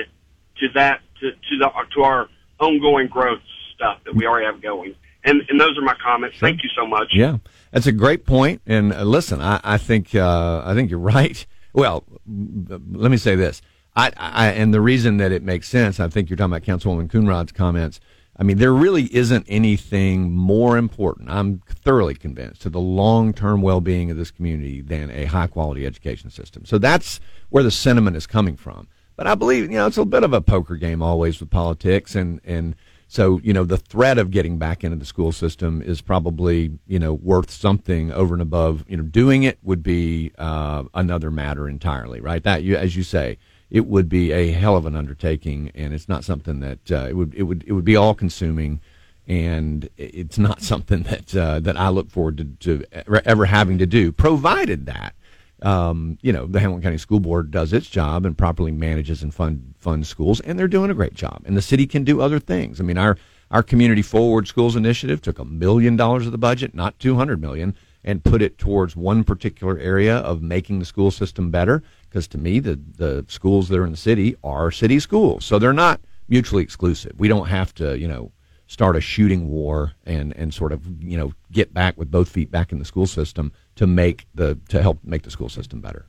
to 0.58 0.67
that 0.75 1.01
to 1.20 1.32
to 1.32 1.58
the 1.60 1.70
to 1.96 2.03
our 2.03 2.29
ongoing 2.60 3.08
growth 3.08 3.41
stuff 3.75 4.00
that 4.06 4.15
we 4.15 4.25
already 4.25 4.46
have 4.46 4.62
going. 4.62 4.96
And 5.24 5.41
and 5.50 5.60
those 5.60 5.77
are 5.77 5.82
my 5.82 5.96
comments. 6.03 6.38
Sure. 6.38 6.50
Thank 6.50 6.63
you 6.63 6.70
so 6.75 6.86
much. 6.86 7.08
Yeah, 7.13 7.38
that's 7.72 7.88
a 7.88 7.91
great 7.91 8.25
point. 8.25 8.62
And 8.65 8.94
uh, 8.94 9.03
listen, 9.03 9.41
I, 9.41 9.60
I 9.63 9.77
think 9.77 10.13
uh, 10.15 10.62
I 10.65 10.74
think 10.74 10.89
you're 10.89 11.00
right. 11.17 11.46
Well, 11.74 12.03
let 12.27 13.10
me 13.10 13.17
say 13.17 13.36
this. 13.36 13.62
I, 13.95 14.12
I 14.15 14.47
and 14.50 14.73
the 14.73 14.81
reason 14.81 15.17
that 15.17 15.31
it 15.31 15.43
makes 15.43 15.69
sense, 15.69 16.00
I 16.00 16.07
think 16.07 16.29
you're 16.29 16.38
talking 16.38 16.53
about 16.53 16.63
Councilwoman 16.63 17.09
Coonrod's 17.09 17.51
comments. 17.51 18.00
I 18.35 18.41
mean, 18.41 18.57
there 18.57 18.73
really 18.73 19.13
isn't 19.15 19.45
anything 19.47 20.31
more 20.31 20.75
important. 20.75 21.29
I'm 21.29 21.62
thoroughly 21.67 22.15
convinced 22.15 22.63
to 22.63 22.69
the 22.69 22.79
long-term 22.79 23.62
well-being 23.62 24.09
of 24.09 24.17
this 24.17 24.31
community 24.31 24.81
than 24.81 25.12
a 25.12 25.25
high-quality 25.25 25.85
education 25.85 26.31
system. 26.31 26.65
So 26.65 26.79
that's 26.79 27.19
where 27.50 27.63
the 27.63 27.69
sentiment 27.69 28.17
is 28.17 28.25
coming 28.25 28.57
from. 28.57 28.88
But 29.15 29.27
I 29.27 29.35
believe, 29.35 29.65
you 29.65 29.77
know, 29.77 29.85
it's 29.85 30.00
a 30.00 30.05
bit 30.05 30.23
of 30.23 30.33
a 30.33 30.41
poker 30.41 30.77
game 30.77 31.03
always 31.03 31.39
with 31.39 31.51
politics. 31.51 32.15
And, 32.15 32.41
and 32.43 32.75
so, 33.07 33.39
you 33.43 33.53
know, 33.53 33.63
the 33.63 33.77
threat 33.77 34.17
of 34.17 34.31
getting 34.31 34.57
back 34.57 34.83
into 34.83 34.97
the 34.97 35.05
school 35.05 35.31
system 35.31 35.83
is 35.83 36.01
probably, 36.01 36.71
you 36.88 36.97
know, 36.97 37.13
worth 37.13 37.51
something 37.51 38.12
over 38.12 38.33
and 38.33 38.41
above, 38.41 38.83
you 38.88 38.97
know, 38.97 39.03
doing 39.03 39.43
it 39.43 39.59
would 39.62 39.83
be 39.83 40.31
uh, 40.39 40.85
another 40.95 41.29
matter 41.29 41.69
entirely, 41.69 42.19
right? 42.19 42.41
That, 42.41 42.63
you, 42.63 42.75
as 42.75 42.95
you 42.95 43.03
say, 43.03 43.38
it 43.74 43.88
would 43.88 44.08
be 44.08 44.32
a 44.32 44.51
hell 44.51 44.77
of 44.77 44.86
an 44.86 44.96
undertaking. 44.96 45.70
And 45.75 45.94
it's 45.94 46.08
not 46.08 46.24
something 46.24 46.62
that 46.62 46.89
uh, 46.89 47.08
it 47.10 47.18
would, 47.18 47.34
it 47.36 47.44
would, 47.44 47.65
it 47.68 47.74
would 47.74 47.84
be 47.84 47.98
all 47.98 48.13
consuming. 48.13 48.80
And 49.27 49.89
it's 49.98 50.38
not 50.38 50.62
something 50.72 51.03
that 51.03 51.36
uh, 51.36 51.60
that 51.60 51.75
I 51.75 51.89
look 51.89 52.10
forward 52.10 52.38
to, 52.38 52.46
to 52.86 53.25
ever 53.27 53.46
having 53.46 53.77
to 53.80 53.86
do, 53.86 54.13
provided 54.13 54.86
that 54.86 55.15
um, 55.63 56.18
you 56.22 56.34
know, 56.34 56.46
the 56.46 56.60
Hamilton 56.60 56.84
County 56.84 56.98
School 56.98 57.22
Board 57.22 57.50
does 57.50 57.72
its 57.72 57.88
job 57.88 58.25
and 58.25 58.38
properly 58.38 58.72
manages 58.72 59.24
and 59.24 59.34
fund 59.34 59.74
funds 59.80 60.10
schools, 60.10 60.42
and 60.42 60.60
they're 60.60 60.68
doing 60.68 60.92
a 60.92 60.94
great 60.94 61.13
job. 61.13 61.42
And 61.46 61.56
the 61.56 61.62
city 61.62 61.88
can 61.88 62.03
do 62.03 62.22
other 62.22 62.39
things. 62.39 62.80
I 62.80 62.84
mean, 62.84 62.98
our 62.98 63.18
our 63.50 63.63
Community 63.63 64.01
Forward 64.01 64.48
Schools 64.48 64.75
initiative 64.75 65.22
took 65.22 65.39
a 65.39 65.46
million 65.46 65.96
dollars 65.96 66.25
of 66.25 66.34
the 66.34 66.38
budget, 66.38 66.75
not 66.75 67.00
two 67.00 67.15
hundred 67.15 67.42
million, 67.42 67.75
and 68.03 68.24
put 68.24 68.42
it 68.42 68.58
towards 68.58 68.96
one 68.96 69.24
particular 69.24 69.77
area 69.80 70.18
of 70.18 70.42
making 70.42 70.80
the 70.80 70.86
school 70.86 71.12
system 71.12 71.50
better. 71.50 71.82
Because 72.13 72.27
to 72.27 72.38
me, 72.38 72.60
the 72.60 72.79
the 72.98 73.25
schools 73.27 73.70
that 73.70 73.79
are 73.79 73.86
in 73.86 73.91
the 73.91 73.98
city 73.98 74.36
are 74.43 74.70
city 74.70 75.00
schools, 75.00 75.43
so 75.43 75.58
they're 75.58 75.74
not 75.74 76.00
mutually 76.29 76.62
exclusive. 76.62 77.13
We 77.17 77.27
don't 77.27 77.48
have 77.48 77.74
to, 77.75 77.98
you 77.98 78.08
know, 78.08 78.32
start 78.67 78.96
a 78.96 79.01
shooting 79.01 79.50
war 79.50 79.93
and 80.05 80.32
and 80.38 80.53
sort 80.53 80.74
of 80.74 80.86
you 81.03 81.17
know 81.17 81.34
get 81.51 81.74
back 81.74 81.98
with 81.98 82.12
both 82.12 82.29
feet 82.29 82.51
back 82.51 82.72
in 82.72 82.77
the 82.77 82.86
school 82.86 83.08
system 83.08 83.51
to 83.77 83.88
make 83.88 84.27
the 84.36 84.60
to 84.70 84.79
help 84.84 85.00
make 85.03 85.24
the 85.24 85.32
school 85.32 85.50
system 85.50 85.82
better. 85.82 86.05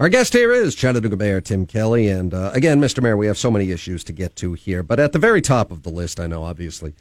Our 0.00 0.08
guest 0.08 0.32
here 0.32 0.50
is 0.50 0.74
Chattanooga 0.74 1.16
Mayor 1.16 1.40
Tim 1.40 1.64
Kelly. 1.64 2.08
And 2.08 2.32
uh, 2.34 2.50
again, 2.54 2.80
Mr. 2.80 3.02
Mayor, 3.02 3.18
we 3.18 3.26
have 3.26 3.36
so 3.36 3.50
many 3.50 3.70
issues 3.70 4.02
to 4.04 4.12
get 4.12 4.34
to 4.36 4.54
here. 4.54 4.82
But 4.82 4.98
at 4.98 5.12
the 5.12 5.18
very 5.18 5.42
top 5.42 5.70
of 5.70 5.82
the 5.82 5.90
list, 5.90 6.18
I 6.18 6.26
know, 6.26 6.42
obviously, 6.42 6.94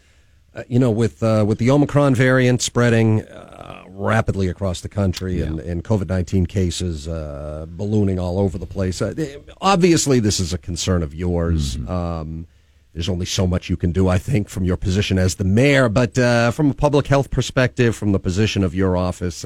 uh, 0.54 0.64
you 0.68 0.80
know, 0.80 0.92
with, 0.92 1.22
uh, 1.24 1.44
with 1.48 1.58
the 1.58 1.70
Omicron 1.70 2.16
variant 2.16 2.62
spreading 2.62 3.24
uh, 3.24 3.84
rapidly 3.88 4.48
across 4.48 4.82
the 4.82 4.90
country 4.90 5.40
yeah. 5.40 5.46
and, 5.46 5.60
and 5.60 5.84
COVID 5.84 6.08
19 6.08 6.46
cases 6.46 7.08
uh, 7.08 7.66
ballooning 7.68 8.20
all 8.20 8.40
over 8.40 8.58
the 8.58 8.66
place, 8.66 9.02
uh, 9.02 9.14
obviously, 9.62 10.20
this 10.20 10.40
is 10.40 10.54
a 10.54 10.58
concern 10.58 11.04
of 11.04 11.14
yours. 11.14 11.78
Mm-hmm. 11.78 11.92
Um, 11.92 12.48
there's 12.94 13.10
only 13.10 13.28
so 13.28 13.46
much 13.46 13.70
you 13.70 13.78
can 13.78 13.92
do, 13.92 14.08
I 14.08 14.18
think, 14.18 14.50
from 14.50 14.64
your 14.64 14.76
position 14.76 15.20
as 15.20 15.36
the 15.36 15.44
mayor. 15.44 15.90
But 15.90 16.16
from 16.54 16.72
a 16.72 16.74
public 16.74 17.08
health 17.08 17.30
perspective, 17.30 17.96
from 17.96 18.12
the 18.12 18.20
position 18.20 18.64
of 18.64 18.74
your 18.74 18.98
office, 18.98 19.46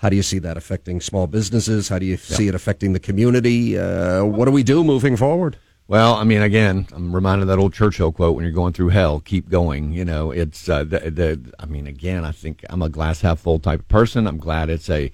how 0.00 0.08
do 0.08 0.16
you 0.16 0.22
see 0.22 0.38
that 0.38 0.56
affecting 0.56 1.02
small 1.02 1.26
businesses? 1.26 1.90
How 1.90 1.98
do 1.98 2.06
you 2.06 2.12
yep. 2.12 2.20
see 2.20 2.48
it 2.48 2.54
affecting 2.54 2.94
the 2.94 3.00
community? 3.00 3.78
Uh, 3.78 4.24
what 4.24 4.46
do 4.46 4.50
we 4.50 4.62
do 4.62 4.82
moving 4.82 5.14
forward? 5.14 5.58
Well, 5.90 6.14
I 6.14 6.22
mean, 6.22 6.40
again, 6.40 6.86
I'm 6.92 7.12
reminded 7.12 7.42
of 7.42 7.48
that 7.48 7.58
old 7.58 7.72
Churchill 7.74 8.12
quote: 8.12 8.36
"When 8.36 8.44
you're 8.44 8.52
going 8.52 8.72
through 8.72 8.90
hell, 8.90 9.18
keep 9.18 9.48
going." 9.48 9.90
You 9.90 10.04
know, 10.04 10.30
it's 10.30 10.68
uh, 10.68 10.84
the, 10.84 11.10
the. 11.10 11.52
I 11.58 11.66
mean, 11.66 11.88
again, 11.88 12.24
I 12.24 12.30
think 12.30 12.64
I'm 12.70 12.80
a 12.80 12.88
glass 12.88 13.22
half 13.22 13.40
full 13.40 13.58
type 13.58 13.80
of 13.80 13.88
person. 13.88 14.28
I'm 14.28 14.38
glad 14.38 14.70
it's 14.70 14.88
a 14.88 15.10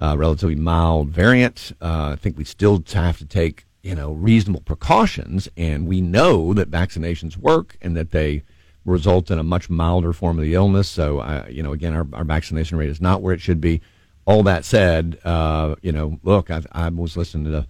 uh, 0.00 0.16
relatively 0.18 0.56
mild 0.56 1.10
variant. 1.10 1.70
Uh, 1.80 2.10
I 2.14 2.16
think 2.16 2.36
we 2.36 2.42
still 2.42 2.82
have 2.92 3.18
to 3.18 3.24
take 3.24 3.66
you 3.84 3.94
know 3.94 4.14
reasonable 4.14 4.62
precautions, 4.62 5.48
and 5.56 5.86
we 5.86 6.00
know 6.00 6.52
that 6.54 6.72
vaccinations 6.72 7.36
work 7.36 7.76
and 7.80 7.96
that 7.96 8.10
they 8.10 8.42
result 8.84 9.30
in 9.30 9.38
a 9.38 9.44
much 9.44 9.70
milder 9.70 10.12
form 10.12 10.38
of 10.38 10.42
the 10.42 10.54
illness. 10.54 10.88
So, 10.88 11.20
uh, 11.20 11.46
you 11.48 11.62
know, 11.62 11.72
again, 11.72 11.94
our, 11.94 12.06
our 12.12 12.24
vaccination 12.24 12.78
rate 12.78 12.90
is 12.90 13.00
not 13.00 13.22
where 13.22 13.32
it 13.32 13.40
should 13.40 13.60
be 13.60 13.80
all 14.24 14.42
that 14.42 14.64
said, 14.64 15.20
uh, 15.24 15.76
you 15.82 15.92
know, 15.92 16.18
look, 16.24 16.50
I, 16.50 16.62
I, 16.72 16.88
was 16.88 17.16
listening 17.16 17.44
to 17.44 17.66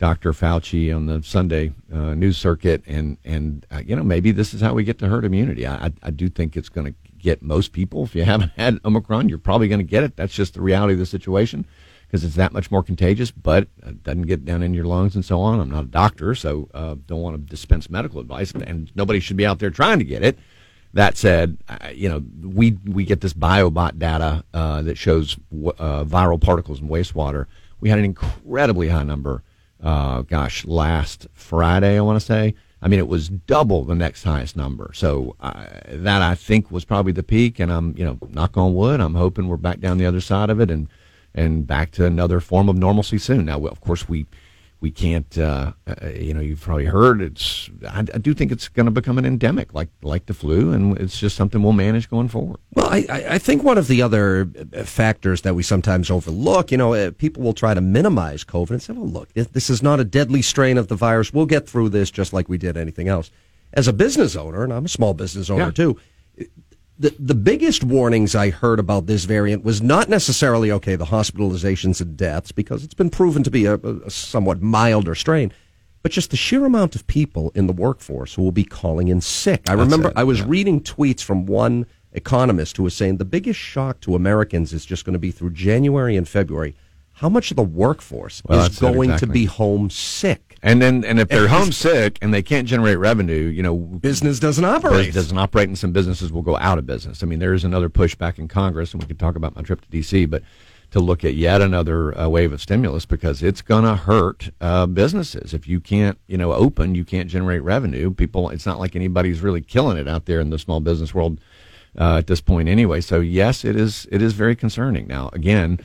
Dr. 0.00 0.32
Fauci 0.32 0.96
on 0.96 1.04
the 1.04 1.22
Sunday 1.22 1.74
uh, 1.92 2.14
news 2.14 2.38
circuit, 2.38 2.82
and 2.86 3.18
and 3.22 3.66
uh, 3.70 3.82
you 3.84 3.94
know 3.94 4.02
maybe 4.02 4.32
this 4.32 4.54
is 4.54 4.62
how 4.62 4.72
we 4.72 4.82
get 4.82 4.98
to 5.00 5.08
herd 5.08 5.26
immunity. 5.26 5.66
I, 5.66 5.92
I 6.02 6.10
do 6.10 6.30
think 6.30 6.56
it's 6.56 6.70
going 6.70 6.86
to 6.86 6.94
get 7.18 7.42
most 7.42 7.72
people. 7.72 8.04
If 8.04 8.14
you 8.14 8.24
haven't 8.24 8.52
had 8.56 8.80
Omicron, 8.82 9.28
you're 9.28 9.36
probably 9.36 9.68
going 9.68 9.80
to 9.80 9.84
get 9.84 10.02
it. 10.02 10.16
That's 10.16 10.32
just 10.32 10.54
the 10.54 10.62
reality 10.62 10.94
of 10.94 10.98
the 10.98 11.06
situation 11.06 11.66
because 12.06 12.24
it's 12.24 12.34
that 12.36 12.54
much 12.54 12.70
more 12.70 12.82
contagious, 12.82 13.30
but 13.30 13.68
it 13.86 14.02
doesn't 14.02 14.22
get 14.22 14.46
down 14.46 14.62
in 14.62 14.72
your 14.72 14.86
lungs 14.86 15.14
and 15.14 15.24
so 15.24 15.38
on. 15.38 15.60
I'm 15.60 15.70
not 15.70 15.84
a 15.84 15.88
doctor, 15.88 16.34
so 16.34 16.70
uh, 16.72 16.96
don't 17.06 17.20
want 17.20 17.36
to 17.36 17.50
dispense 17.50 17.90
medical 17.90 18.20
advice, 18.20 18.52
and 18.52 18.90
nobody 18.96 19.20
should 19.20 19.36
be 19.36 19.44
out 19.44 19.58
there 19.58 19.70
trying 19.70 19.98
to 19.98 20.04
get 20.06 20.24
it. 20.24 20.38
That 20.94 21.18
said, 21.18 21.58
you 21.92 22.08
know 22.08 22.24
we 22.40 22.70
we 22.86 23.04
get 23.04 23.20
this 23.20 23.34
Biobot 23.34 23.98
data 23.98 24.44
uh, 24.54 24.80
that 24.80 24.96
shows 24.96 25.36
uh, 25.52 26.04
viral 26.04 26.40
particles 26.40 26.80
in 26.80 26.88
wastewater. 26.88 27.44
We 27.80 27.90
had 27.90 27.98
an 27.98 28.06
incredibly 28.06 28.88
high 28.88 29.02
number. 29.02 29.42
Uh, 29.82 30.22
gosh, 30.22 30.64
last 30.66 31.26
Friday, 31.32 31.96
I 31.96 32.00
want 32.00 32.20
to 32.20 32.24
say. 32.24 32.54
I 32.82 32.88
mean, 32.88 32.98
it 32.98 33.08
was 33.08 33.28
double 33.28 33.84
the 33.84 33.94
next 33.94 34.24
highest 34.24 34.56
number. 34.56 34.90
So 34.94 35.36
uh, 35.40 35.66
that 35.86 36.22
I 36.22 36.34
think 36.34 36.70
was 36.70 36.84
probably 36.84 37.12
the 37.12 37.22
peak. 37.22 37.58
And 37.58 37.70
I'm, 37.70 37.94
you 37.96 38.04
know, 38.04 38.18
knock 38.30 38.56
on 38.56 38.74
wood, 38.74 39.00
I'm 39.00 39.14
hoping 39.14 39.48
we're 39.48 39.56
back 39.56 39.80
down 39.80 39.98
the 39.98 40.06
other 40.06 40.20
side 40.20 40.50
of 40.50 40.60
it 40.60 40.70
and 40.70 40.88
and 41.32 41.64
back 41.64 41.92
to 41.92 42.04
another 42.04 42.40
form 42.40 42.68
of 42.68 42.76
normalcy 42.76 43.18
soon. 43.18 43.44
Now, 43.44 43.64
of 43.66 43.80
course, 43.80 44.08
we 44.08 44.26
we 44.80 44.90
can't, 44.90 45.36
uh, 45.36 45.72
uh, 45.86 46.08
you 46.08 46.32
know, 46.32 46.40
you've 46.40 46.60
probably 46.60 46.86
heard 46.86 47.20
it's. 47.20 47.68
I, 47.86 48.00
I 48.00 48.18
do 48.18 48.32
think 48.32 48.50
it's 48.50 48.68
going 48.68 48.86
to 48.86 48.90
become 48.90 49.18
an 49.18 49.26
endemic, 49.26 49.74
like 49.74 49.88
like 50.02 50.26
the 50.26 50.34
flu, 50.34 50.72
and 50.72 50.96
it's 50.98 51.18
just 51.18 51.36
something 51.36 51.62
we'll 51.62 51.72
manage 51.72 52.08
going 52.08 52.28
forward. 52.28 52.58
Well, 52.74 52.88
I, 52.88 53.04
I 53.28 53.38
think 53.38 53.62
one 53.62 53.76
of 53.76 53.88
the 53.88 54.00
other 54.00 54.48
uh, 54.74 54.84
factors 54.84 55.42
that 55.42 55.54
we 55.54 55.62
sometimes 55.62 56.10
overlook, 56.10 56.72
you 56.72 56.78
know, 56.78 56.94
uh, 56.94 57.10
people 57.10 57.42
will 57.42 57.52
try 57.52 57.74
to 57.74 57.80
minimize 57.80 58.42
COVID 58.42 58.70
and 58.70 58.82
say, 58.82 58.94
"Well, 58.94 59.06
look, 59.06 59.32
this 59.34 59.68
is 59.68 59.82
not 59.82 60.00
a 60.00 60.04
deadly 60.04 60.40
strain 60.40 60.78
of 60.78 60.88
the 60.88 60.96
virus. 60.96 61.32
We'll 61.32 61.46
get 61.46 61.68
through 61.68 61.90
this 61.90 62.10
just 62.10 62.32
like 62.32 62.48
we 62.48 62.56
did 62.56 62.76
anything 62.76 63.08
else." 63.08 63.30
As 63.72 63.86
a 63.86 63.92
business 63.92 64.34
owner, 64.34 64.64
and 64.64 64.72
I'm 64.72 64.86
a 64.86 64.88
small 64.88 65.14
business 65.14 65.50
owner 65.50 65.66
yeah. 65.66 65.70
too 65.70 65.98
the, 67.00 67.14
the 67.18 67.34
biggest 67.34 67.82
warnings 67.82 68.34
I 68.34 68.50
heard 68.50 68.78
about 68.78 69.06
this 69.06 69.24
variant 69.24 69.64
was 69.64 69.80
not 69.80 70.10
necessarily, 70.10 70.70
okay, 70.70 70.96
the 70.96 71.06
hospitalizations 71.06 72.02
and 72.02 72.14
deaths, 72.14 72.52
because 72.52 72.84
it's 72.84 72.92
been 72.92 73.08
proven 73.08 73.42
to 73.42 73.50
be 73.50 73.64
a, 73.64 73.76
a 73.76 74.10
somewhat 74.10 74.60
milder 74.60 75.14
strain, 75.14 75.50
but 76.02 76.12
just 76.12 76.30
the 76.30 76.36
sheer 76.36 76.66
amount 76.66 76.94
of 76.94 77.06
people 77.06 77.52
in 77.54 77.66
the 77.66 77.72
workforce 77.72 78.34
who 78.34 78.42
will 78.42 78.52
be 78.52 78.64
calling 78.64 79.08
in 79.08 79.22
sick. 79.22 79.62
I 79.66 79.76
That's 79.76 79.86
remember 79.86 80.10
it, 80.10 80.14
I 80.18 80.24
was 80.24 80.40
yeah. 80.40 80.46
reading 80.48 80.82
tweets 80.82 81.22
from 81.22 81.46
one 81.46 81.86
economist 82.12 82.76
who 82.76 82.82
was 82.82 82.94
saying 82.94 83.16
the 83.16 83.24
biggest 83.24 83.58
shock 83.58 84.00
to 84.00 84.14
Americans 84.14 84.74
is 84.74 84.84
just 84.84 85.06
going 85.06 85.14
to 85.14 85.18
be 85.18 85.30
through 85.30 85.50
January 85.50 86.16
and 86.16 86.28
February. 86.28 86.76
How 87.12 87.30
much 87.30 87.50
of 87.50 87.56
the 87.56 87.62
workforce 87.62 88.42
well, 88.44 88.60
is 88.66 88.78
going 88.78 89.10
exactly. 89.10 89.26
to 89.26 89.32
be 89.32 89.44
homesick? 89.46 90.49
And 90.62 90.82
then, 90.82 91.04
and 91.04 91.18
if 91.18 91.28
they're 91.28 91.48
homesick 91.48 92.18
and 92.20 92.34
they 92.34 92.42
can't 92.42 92.68
generate 92.68 92.98
revenue, 92.98 93.46
you 93.46 93.62
know, 93.62 93.76
business 93.76 94.38
doesn't 94.38 94.64
operate. 94.64 95.14
Doesn't 95.14 95.38
operate, 95.38 95.68
and 95.68 95.78
some 95.78 95.92
businesses 95.92 96.30
will 96.30 96.42
go 96.42 96.56
out 96.58 96.78
of 96.78 96.86
business. 96.86 97.22
I 97.22 97.26
mean, 97.26 97.38
there 97.38 97.54
is 97.54 97.64
another 97.64 97.88
pushback 97.88 98.38
in 98.38 98.46
Congress, 98.46 98.92
and 98.92 99.02
we 99.02 99.06
could 99.06 99.18
talk 99.18 99.36
about 99.36 99.56
my 99.56 99.62
trip 99.62 99.80
to 99.80 99.88
D.C., 99.88 100.26
but 100.26 100.42
to 100.90 101.00
look 101.00 101.24
at 101.24 101.34
yet 101.34 101.62
another 101.62 102.18
uh, 102.18 102.28
wave 102.28 102.52
of 102.52 102.60
stimulus 102.60 103.06
because 103.06 103.42
it's 103.42 103.62
going 103.62 103.84
to 103.84 103.94
hurt 103.94 104.50
uh, 104.60 104.86
businesses 104.86 105.54
if 105.54 105.68
you 105.68 105.80
can't, 105.80 106.18
you 106.26 106.36
know, 106.36 106.52
open, 106.52 106.94
you 106.96 107.04
can't 107.04 107.30
generate 107.30 107.62
revenue. 107.62 108.10
People, 108.10 108.50
it's 108.50 108.66
not 108.66 108.80
like 108.80 108.96
anybody's 108.96 109.40
really 109.40 109.60
killing 109.60 109.96
it 109.96 110.08
out 110.08 110.26
there 110.26 110.40
in 110.40 110.50
the 110.50 110.58
small 110.58 110.80
business 110.80 111.14
world 111.14 111.40
uh, 111.96 112.18
at 112.18 112.26
this 112.26 112.40
point, 112.40 112.68
anyway. 112.68 113.00
So 113.00 113.20
yes, 113.20 113.64
it 113.64 113.76
is. 113.76 114.06
It 114.10 114.20
is 114.20 114.32
very 114.32 114.56
concerning. 114.56 115.06
Now, 115.06 115.30
again 115.32 115.80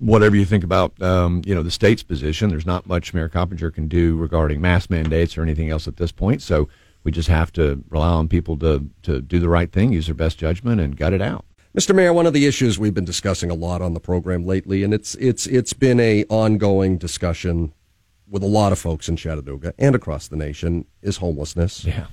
whatever 0.00 0.34
you 0.34 0.44
think 0.44 0.64
about 0.64 1.00
um, 1.00 1.42
you 1.44 1.54
know 1.54 1.62
the 1.62 1.70
state's 1.70 2.02
position, 2.02 2.50
there's 2.50 2.66
not 2.66 2.86
much 2.86 3.14
Mayor 3.14 3.28
Coppinger 3.28 3.70
can 3.70 3.86
do 3.86 4.16
regarding 4.16 4.60
mask 4.60 4.90
mandates 4.90 5.38
or 5.38 5.42
anything 5.42 5.70
else 5.70 5.86
at 5.86 5.98
this 5.98 6.10
point. 6.10 6.42
So 6.42 6.68
we 7.04 7.12
just 7.12 7.28
have 7.28 7.52
to 7.52 7.84
rely 7.88 8.08
on 8.08 8.28
people 8.28 8.56
to 8.58 8.88
to 9.02 9.20
do 9.20 9.38
the 9.38 9.48
right 9.48 9.70
thing, 9.70 9.92
use 9.92 10.06
their 10.06 10.14
best 10.14 10.38
judgment, 10.38 10.80
and 10.80 10.96
gut 10.96 11.12
it 11.12 11.22
out. 11.22 11.44
Mr. 11.76 11.94
Mayor, 11.94 12.12
one 12.12 12.26
of 12.26 12.32
the 12.32 12.46
issues 12.46 12.80
we've 12.80 12.94
been 12.94 13.04
discussing 13.04 13.48
a 13.48 13.54
lot 13.54 13.80
on 13.80 13.94
the 13.94 14.00
program 14.00 14.44
lately, 14.44 14.82
and 14.82 14.92
it's 14.92 15.14
it's 15.16 15.46
it's 15.46 15.72
been 15.72 16.00
a 16.00 16.24
ongoing 16.24 16.98
discussion 16.98 17.72
with 18.28 18.42
a 18.42 18.46
lot 18.46 18.72
of 18.72 18.78
folks 18.78 19.08
in 19.08 19.16
Chattanooga 19.16 19.74
and 19.78 19.94
across 19.94 20.28
the 20.28 20.36
nation, 20.36 20.86
is 21.02 21.18
homelessness. 21.18 21.84
Yeah. 21.84 22.06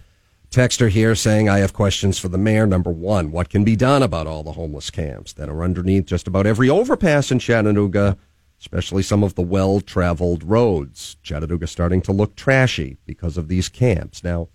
Texter 0.49 0.89
here 0.89 1.13
saying, 1.13 1.49
I 1.49 1.59
have 1.59 1.73
questions 1.73 2.17
for 2.17 2.29
the 2.29 2.37
mayor. 2.37 2.65
Number 2.65 2.89
one, 2.89 3.31
what 3.31 3.49
can 3.49 3.63
be 3.63 3.75
done 3.75 4.01
about 4.01 4.27
all 4.27 4.43
the 4.43 4.53
homeless 4.53 4.89
camps 4.89 5.33
that 5.33 5.49
are 5.49 5.63
underneath 5.63 6.05
just 6.05 6.27
about 6.27 6.47
every 6.47 6.69
overpass 6.69 7.31
in 7.31 7.39
Chattanooga, 7.39 8.17
especially 8.59 9.03
some 9.03 9.23
of 9.23 9.35
the 9.35 9.41
well 9.41 9.81
traveled 9.81 10.43
roads? 10.43 11.17
Chattanooga 11.21 11.67
starting 11.67 12.01
to 12.03 12.13
look 12.13 12.35
trashy 12.35 12.97
because 13.05 13.37
of 13.37 13.49
these 13.49 13.67
camps. 13.67 14.23
Now, 14.23 14.47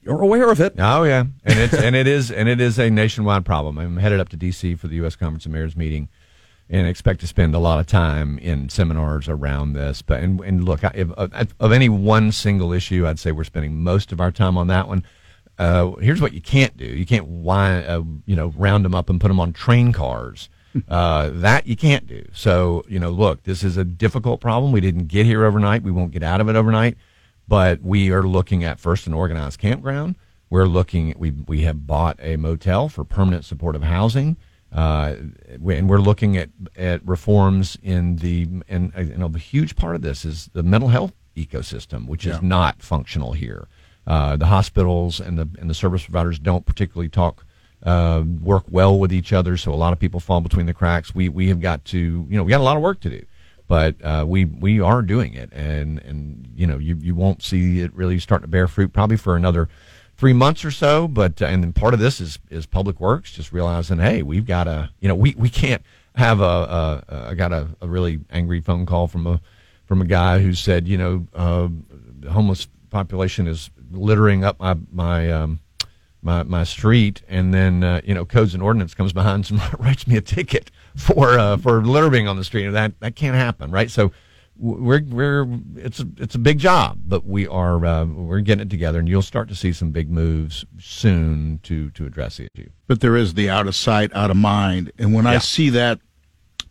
you're 0.00 0.22
aware 0.22 0.50
of 0.50 0.60
it. 0.60 0.74
Oh 0.78 1.02
yeah, 1.02 1.24
and 1.44 1.58
it's 1.58 1.74
and 1.74 1.96
it 1.96 2.06
is 2.06 2.30
and 2.30 2.48
it 2.48 2.60
is 2.60 2.78
a 2.78 2.88
nationwide 2.88 3.44
problem. 3.44 3.76
I'm 3.76 3.96
headed 3.96 4.20
up 4.20 4.28
to 4.30 4.36
D.C. 4.36 4.76
for 4.76 4.86
the 4.86 4.96
U.S. 4.96 5.16
Conference 5.16 5.46
of 5.46 5.52
Mayors 5.52 5.76
meeting 5.76 6.08
and 6.68 6.86
expect 6.86 7.20
to 7.20 7.26
spend 7.26 7.54
a 7.54 7.58
lot 7.58 7.78
of 7.78 7.86
time 7.86 8.38
in 8.38 8.68
seminars 8.68 9.28
around 9.28 9.74
this. 9.74 10.02
But 10.02 10.22
and, 10.22 10.40
and 10.40 10.64
look, 10.64 10.80
if, 10.82 11.10
of 11.16 11.72
any 11.72 11.88
one 11.88 12.32
single 12.32 12.72
issue, 12.72 13.06
I'd 13.06 13.18
say 13.18 13.32
we're 13.32 13.44
spending 13.44 13.82
most 13.82 14.12
of 14.12 14.20
our 14.20 14.32
time 14.32 14.56
on 14.56 14.66
that 14.68 14.88
one. 14.88 15.04
Uh, 15.58 15.92
here's 15.92 16.20
what 16.20 16.32
you 16.32 16.40
can't 16.40 16.76
do: 16.76 16.84
you 16.84 17.06
can't 17.06 17.26
uh, 17.26 18.02
you 18.26 18.36
know, 18.36 18.52
round 18.56 18.84
them 18.84 18.94
up 18.94 19.08
and 19.08 19.20
put 19.20 19.28
them 19.28 19.40
on 19.40 19.52
train 19.52 19.92
cars. 19.92 20.48
Uh, 20.90 21.30
that 21.32 21.66
you 21.66 21.74
can't 21.74 22.06
do. 22.06 22.22
So 22.34 22.84
you 22.86 22.98
know, 22.98 23.08
look, 23.08 23.44
this 23.44 23.64
is 23.64 23.78
a 23.78 23.84
difficult 23.84 24.42
problem. 24.42 24.72
We 24.72 24.82
didn't 24.82 25.06
get 25.06 25.24
here 25.24 25.46
overnight. 25.46 25.82
We 25.82 25.90
won't 25.90 26.10
get 26.10 26.22
out 26.22 26.42
of 26.42 26.50
it 26.50 26.54
overnight. 26.54 26.98
But 27.48 27.80
we 27.80 28.10
are 28.10 28.22
looking 28.22 28.62
at 28.62 28.78
first 28.78 29.06
an 29.06 29.14
organized 29.14 29.58
campground. 29.58 30.16
We're 30.50 30.66
looking. 30.66 31.14
We 31.16 31.30
we 31.30 31.62
have 31.62 31.86
bought 31.86 32.18
a 32.20 32.36
motel 32.36 32.90
for 32.90 33.04
permanent 33.04 33.46
supportive 33.46 33.84
housing. 33.84 34.36
Uh, 34.72 35.14
and 35.48 35.88
we're 35.88 35.98
looking 35.98 36.36
at, 36.36 36.50
at 36.76 37.06
reforms 37.06 37.78
in 37.82 38.16
the 38.16 38.46
and 38.68 38.92
you 38.96 39.16
know 39.16 39.30
a 39.34 39.38
huge 39.38 39.76
part 39.76 39.94
of 39.94 40.02
this 40.02 40.24
is 40.24 40.50
the 40.52 40.62
mental 40.62 40.88
health 40.88 41.12
ecosystem, 41.36 42.06
which 42.06 42.26
yeah. 42.26 42.34
is 42.34 42.42
not 42.42 42.82
functional 42.82 43.32
here. 43.32 43.68
Uh, 44.06 44.36
the 44.36 44.46
hospitals 44.46 45.20
and 45.20 45.38
the 45.38 45.48
and 45.58 45.70
the 45.70 45.74
service 45.74 46.04
providers 46.04 46.38
don't 46.38 46.66
particularly 46.66 47.08
talk 47.08 47.44
uh, 47.84 48.22
work 48.42 48.64
well 48.70 48.98
with 48.98 49.12
each 49.12 49.32
other, 49.32 49.56
so 49.56 49.72
a 49.72 49.74
lot 49.74 49.92
of 49.92 49.98
people 49.98 50.20
fall 50.20 50.40
between 50.40 50.66
the 50.66 50.74
cracks. 50.74 51.14
We 51.14 51.28
we 51.28 51.48
have 51.48 51.60
got 51.60 51.84
to 51.86 51.98
you 51.98 52.36
know 52.36 52.42
we 52.42 52.50
got 52.50 52.60
a 52.60 52.64
lot 52.64 52.76
of 52.76 52.82
work 52.82 53.00
to 53.00 53.10
do, 53.10 53.24
but 53.68 53.96
uh, 54.04 54.24
we 54.26 54.44
we 54.44 54.80
are 54.80 55.02
doing 55.02 55.34
it, 55.34 55.52
and 55.52 55.98
and 56.00 56.48
you 56.54 56.66
know 56.66 56.78
you 56.78 56.96
you 57.00 57.14
won't 57.14 57.42
see 57.42 57.80
it 57.80 57.94
really 57.94 58.18
start 58.18 58.42
to 58.42 58.48
bear 58.48 58.68
fruit 58.68 58.92
probably 58.92 59.16
for 59.16 59.36
another 59.36 59.68
three 60.16 60.32
months 60.32 60.64
or 60.64 60.70
so. 60.70 61.08
But 61.08 61.40
uh, 61.40 61.46
and 61.46 61.62
then 61.62 61.72
part 61.72 61.94
of 61.94 62.00
this 62.00 62.20
is 62.20 62.38
is 62.50 62.66
public 62.66 63.00
works, 63.00 63.32
just 63.32 63.52
realizing, 63.52 63.98
hey, 63.98 64.22
we've 64.22 64.46
got 64.46 64.66
a 64.68 64.90
you 65.00 65.08
know, 65.08 65.14
we 65.14 65.34
we 65.36 65.48
can't. 65.50 65.82
have 66.16 66.40
a, 66.40 66.44
a, 66.44 67.04
a 67.08 67.28
I 67.28 67.34
got 67.34 67.52
a, 67.52 67.68
a 67.82 67.86
really 67.86 68.20
angry 68.30 68.60
phone 68.60 68.86
call 68.86 69.06
from 69.06 69.26
a 69.26 69.40
from 69.84 70.00
a 70.00 70.06
guy 70.06 70.40
who 70.40 70.54
said, 70.54 70.88
you 70.88 70.96
know, 70.98 71.26
uh, 71.34 71.68
the 72.20 72.32
homeless 72.32 72.68
population 72.90 73.46
is 73.46 73.70
littering 73.90 74.44
up 74.44 74.58
my 74.58 74.76
my 74.90 75.30
um, 75.30 75.60
my, 76.22 76.42
my 76.42 76.64
street, 76.64 77.22
and 77.28 77.54
then 77.54 77.84
uh, 77.84 78.00
you 78.04 78.14
know, 78.14 78.24
codes 78.24 78.54
and 78.54 78.62
ordinance 78.62 78.94
comes 78.94 79.12
behind 79.12 79.50
and 79.50 79.60
writes 79.78 80.06
me 80.06 80.16
a 80.16 80.20
ticket 80.20 80.70
for 80.96 81.38
uh, 81.38 81.56
for 81.56 81.84
littering 81.84 82.26
on 82.26 82.36
the 82.36 82.44
street. 82.44 82.68
That 82.70 82.98
that 83.00 83.14
can't 83.14 83.36
happen, 83.36 83.70
right? 83.70 83.90
So 83.90 84.12
we're 84.58 85.02
we're 85.04 85.46
it's 85.76 86.00
a 86.00 86.06
it's 86.18 86.34
a 86.34 86.38
big 86.38 86.58
job, 86.58 87.00
but 87.06 87.26
we 87.26 87.46
are 87.46 87.84
uh, 87.84 88.04
we're 88.04 88.40
getting 88.40 88.62
it 88.62 88.70
together, 88.70 88.98
and 88.98 89.08
you'll 89.08 89.22
start 89.22 89.48
to 89.48 89.54
see 89.54 89.72
some 89.72 89.90
big 89.90 90.10
moves 90.10 90.64
soon 90.78 91.60
to 91.64 91.90
to 91.90 92.06
address 92.06 92.38
the 92.38 92.48
issue. 92.54 92.70
But 92.86 93.00
there 93.00 93.16
is 93.16 93.34
the 93.34 93.50
out 93.50 93.66
of 93.66 93.74
sight, 93.74 94.14
out 94.14 94.30
of 94.30 94.36
mind, 94.36 94.92
and 94.98 95.14
when 95.14 95.26
I 95.26 95.38
see 95.38 95.70
that 95.70 96.00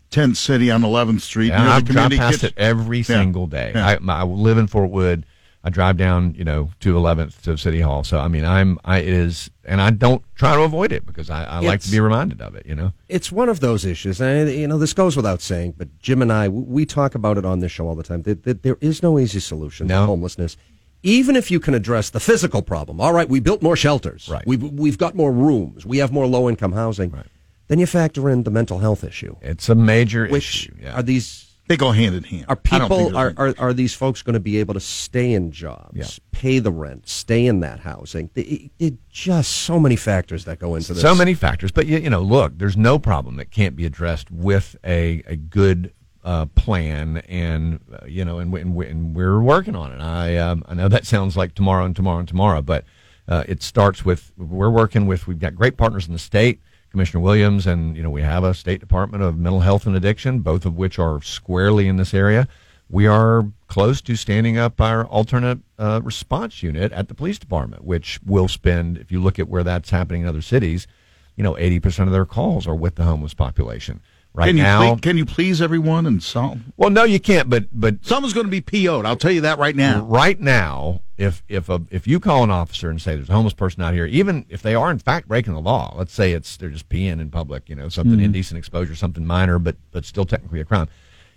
tent 0.10 0.38
city 0.38 0.72
on 0.72 0.82
11th 0.82 1.22
Street 1.22 1.50
Yeah, 1.50 1.62
I 1.62 1.66
drive 1.82 1.86
community 1.86 2.18
past 2.18 2.42
kitchen, 2.42 2.54
it 2.58 2.62
every 2.62 3.04
single 3.04 3.48
day. 3.48 3.74
Yeah. 3.76 3.98
I, 4.08 4.22
I 4.22 4.24
live 4.24 4.58
in 4.58 4.68
Fort 4.68 4.90
Wood. 4.90 5.26
I 5.66 5.72
drive 5.72 5.98
down, 5.98 6.36
you 6.36 6.44
know, 6.44 6.70
to 6.82 6.94
11th 6.94 7.42
to 7.42 7.58
City 7.58 7.82
Hall. 7.82 8.04
So 8.04 8.20
I 8.20 8.28
mean, 8.28 8.46
I'm 8.46 8.78
I 8.86 9.00
is, 9.02 9.50
and 9.66 9.82
I 9.82 9.90
don't 9.90 10.24
try 10.36 10.54
to 10.56 10.62
avoid 10.62 10.92
it 10.92 11.06
because 11.08 11.32
I, 11.32 11.44
I 11.44 11.60
like 11.60 11.82
to 11.82 11.90
be 11.92 12.00
reminded 12.00 12.40
of 12.40 12.54
it. 12.56 12.68
You 12.68 12.76
know. 12.76 12.94
it's 13.10 13.32
one 13.32 13.50
of 13.50 13.60
those 13.62 13.84
issues, 13.84 14.22
and 14.22 14.48
uh, 14.48 14.52
you 14.52 14.68
know 14.68 14.78
this 14.78 14.94
goes 14.94 15.16
without 15.18 15.42
saying. 15.42 15.74
But 15.76 15.98
Jim 16.00 16.22
and 16.22 16.32
I, 16.32 16.48
we- 16.50 16.62
we 16.76 16.86
talk 16.86 17.16
about 17.16 17.38
it 17.40 17.46
on 17.46 17.60
this 17.62 17.72
show 17.72 17.88
all 17.88 17.96
the 17.96 18.04
time. 18.04 18.22
That, 18.22 18.44
that 18.44 18.62
there 18.62 18.78
is 18.80 19.02
no 19.02 19.18
easy 19.18 19.40
solution 19.40 19.88
No. 19.88 20.02
to 20.02 20.06
homelessness, 20.06 20.56
even 21.02 21.36
if 21.36 21.50
you 21.50 21.60
can 21.60 21.74
address 21.74 22.12
the 22.12 22.20
physical 22.20 22.62
problem. 22.62 23.02
All 23.02 23.12
right, 23.14 23.28
we 23.28 23.40
built 23.40 23.64
more 23.64 23.76
shelters. 23.76 24.30
Right. 24.30 24.46
We've 24.46 24.62
we've 24.62 25.00
got 25.00 25.16
more 25.16 25.32
rooms. 25.32 25.84
We 25.84 25.98
have 25.98 26.12
more 26.12 26.28
low 26.28 26.48
income 26.48 26.74
housing. 26.74 27.10
Right. 27.10 27.26
Then 27.70 27.80
you 27.80 27.88
factor 27.88 28.30
in 28.30 28.44
the 28.44 28.52
mental 28.52 28.78
health 28.78 29.04
issue, 29.04 29.36
It's 29.42 29.68
a 29.70 29.74
major 29.74 30.28
which 30.28 30.68
issue. 30.68 30.76
Yeah. 30.80 30.94
are 31.00 31.02
these 31.02 31.55
they 31.68 31.78
go 31.78 31.92
hand 31.92 32.16
in 32.16 32.24
hand. 32.24 32.46
are 32.48 32.60
I 32.72 32.80
don't 32.80 32.90
think 32.90 33.08
people 33.10 33.18
are, 33.18 33.34
are 33.38 33.56
are 33.58 33.74
these 33.74 33.94
folks 33.94 34.22
going 34.22 34.36
to 34.36 34.40
be 34.40 34.60
able 34.60 34.74
to 34.76 34.80
stay 34.80 35.34
in 35.34 35.52
jobs, 35.52 35.96
Yeah. 35.96 36.06
pay 36.32 36.60
the 36.60 36.72
rent, 36.72 37.08
stay 37.08 37.46
in 37.48 37.62
that 37.62 37.80
housing? 37.80 38.30
It, 38.36 38.72
it, 38.78 38.94
just 39.10 39.52
so 39.52 39.80
many 39.80 39.96
factors 39.96 40.46
that 40.46 40.60
go 40.60 40.76
into 40.76 40.94
this. 40.94 41.02
so 41.02 41.16
many 41.16 41.34
factors, 41.34 41.72
but 41.72 41.88
you, 41.88 41.98
you 41.98 42.10
know, 42.10 42.22
look, 42.22 42.58
there's 42.58 42.78
no 42.78 43.00
problem 43.00 43.38
that 43.38 43.50
can't 43.52 43.76
be 43.76 43.86
addressed 43.86 44.30
with 44.30 44.76
a 44.84 45.24
a 45.26 45.36
good 45.36 45.92
uh, 46.24 46.46
plan, 46.48 47.18
and 47.30 47.80
uh, 47.94 48.06
you 48.08 48.26
know, 48.26 48.40
and, 48.40 48.54
and, 48.54 48.76
and 48.82 49.16
we're 49.16 49.40
working 49.40 49.76
on 49.76 49.92
it. 49.92 50.02
I 50.02 50.38
um, 50.38 50.64
I 50.68 50.74
know 50.74 50.88
that 50.88 51.06
sounds 51.06 51.38
like 51.38 51.56
tomorrow 51.56 51.86
and 51.86 51.96
tomorrow 51.96 52.20
and 52.20 52.28
tomorrow, 52.28 52.62
but 52.62 52.84
uh, 53.28 53.44
it 53.48 53.64
starts 53.64 54.04
with 54.06 54.32
we're 54.38 54.70
working 54.70 55.08
with. 55.08 55.28
We've 55.28 55.40
got 55.40 55.56
great 55.56 55.78
partners 55.78 56.08
in 56.08 56.14
the 56.14 56.20
state. 56.20 56.60
Commissioner 56.96 57.20
Williams, 57.20 57.68
and 57.68 57.98
you 57.98 58.02
know 58.02 58.10
we 58.10 58.22
have 58.22 58.46
a 58.46 58.54
state 58.54 58.80
department 58.80 59.22
of 59.22 59.38
mental 59.38 59.60
health 59.60 59.86
and 59.86 59.98
addiction, 59.98 60.40
both 60.40 60.66
of 60.66 60.78
which 60.78 60.98
are 60.98 61.22
squarely 61.22 61.90
in 61.90 61.98
this 61.98 62.14
area. 62.14 62.48
We 62.90 63.06
are 63.06 63.48
close 63.68 64.00
to 64.04 64.16
standing 64.16 64.58
up 64.58 64.80
our 64.80 65.04
alternate 65.06 65.60
uh, 65.78 66.00
response 66.02 66.64
unit 66.64 66.94
at 66.94 67.10
the 67.10 67.14
police 67.14 67.38
department, 67.38 67.84
which 67.84 68.22
will 68.26 68.48
spend, 68.48 68.98
if 68.98 69.12
you 69.12 69.22
look 69.22 69.40
at 69.40 69.50
where 69.50 69.62
that's 69.62 69.90
happening 69.90 70.22
in 70.22 70.28
other 70.30 70.42
cities, 70.42 70.88
you 71.36 71.44
know, 71.44 71.56
80% 71.56 72.04
of 72.04 72.12
their 72.14 72.26
calls 72.26 72.66
are 72.66 72.76
with 72.76 72.96
the 72.96 73.04
homeless 73.04 73.34
population. 73.34 74.02
Right 74.34 74.48
can 74.48 74.56
you 74.58 74.64
now, 74.64 74.88
ple- 74.88 74.98
can 75.00 75.18
you 75.18 75.26
please 75.26 75.62
everyone 75.62 76.06
and 76.06 76.24
solve? 76.24 76.60
well, 76.78 76.90
no, 76.90 77.04
you 77.04 77.20
can't, 77.20 77.50
but, 77.50 77.66
but 77.74 78.06
Someone's 78.06 78.34
going 78.34 78.46
to 78.46 78.52
be 78.52 78.62
PO'd. 78.62 79.06
I'll 79.06 79.18
tell 79.18 79.32
you 79.32 79.42
that 79.42 79.58
right 79.58 79.76
now. 79.76 80.06
right 80.06 80.40
now, 80.40 81.02
if 81.18 81.44
if 81.48 81.70
a, 81.70 81.82
if 81.90 82.08
you 82.08 82.20
call 82.20 82.44
an 82.44 82.52
officer 82.52 82.90
and 82.90 83.02
say 83.02 83.16
there's 83.16 83.30
a 83.30 83.34
homeless 83.34 83.54
person 83.54 83.82
out 83.82 83.94
here, 83.94 84.06
even 84.06 84.46
if 84.50 84.62
they 84.62 84.76
are 84.76 84.92
in 84.92 85.00
fact 85.00 85.28
breaking 85.28 85.54
the 85.54 85.62
law, 85.62 85.94
let's 85.98 86.14
say 86.14 86.34
it's 86.34 86.58
they're 86.58 86.70
just 86.70 86.90
peeing 86.90 87.20
in 87.22 87.30
public, 87.30 87.70
you 87.70 87.76
know, 87.76 87.90
something 87.90 88.16
mm-hmm. 88.16 88.26
indecent 88.26 88.58
exposure, 88.58 88.96
something 88.96 89.26
minor, 89.26 89.60
but 89.60 89.78
but 89.92 90.06
still 90.06 90.26
technically 90.26 90.60
a 90.60 90.66
crime, 90.66 90.88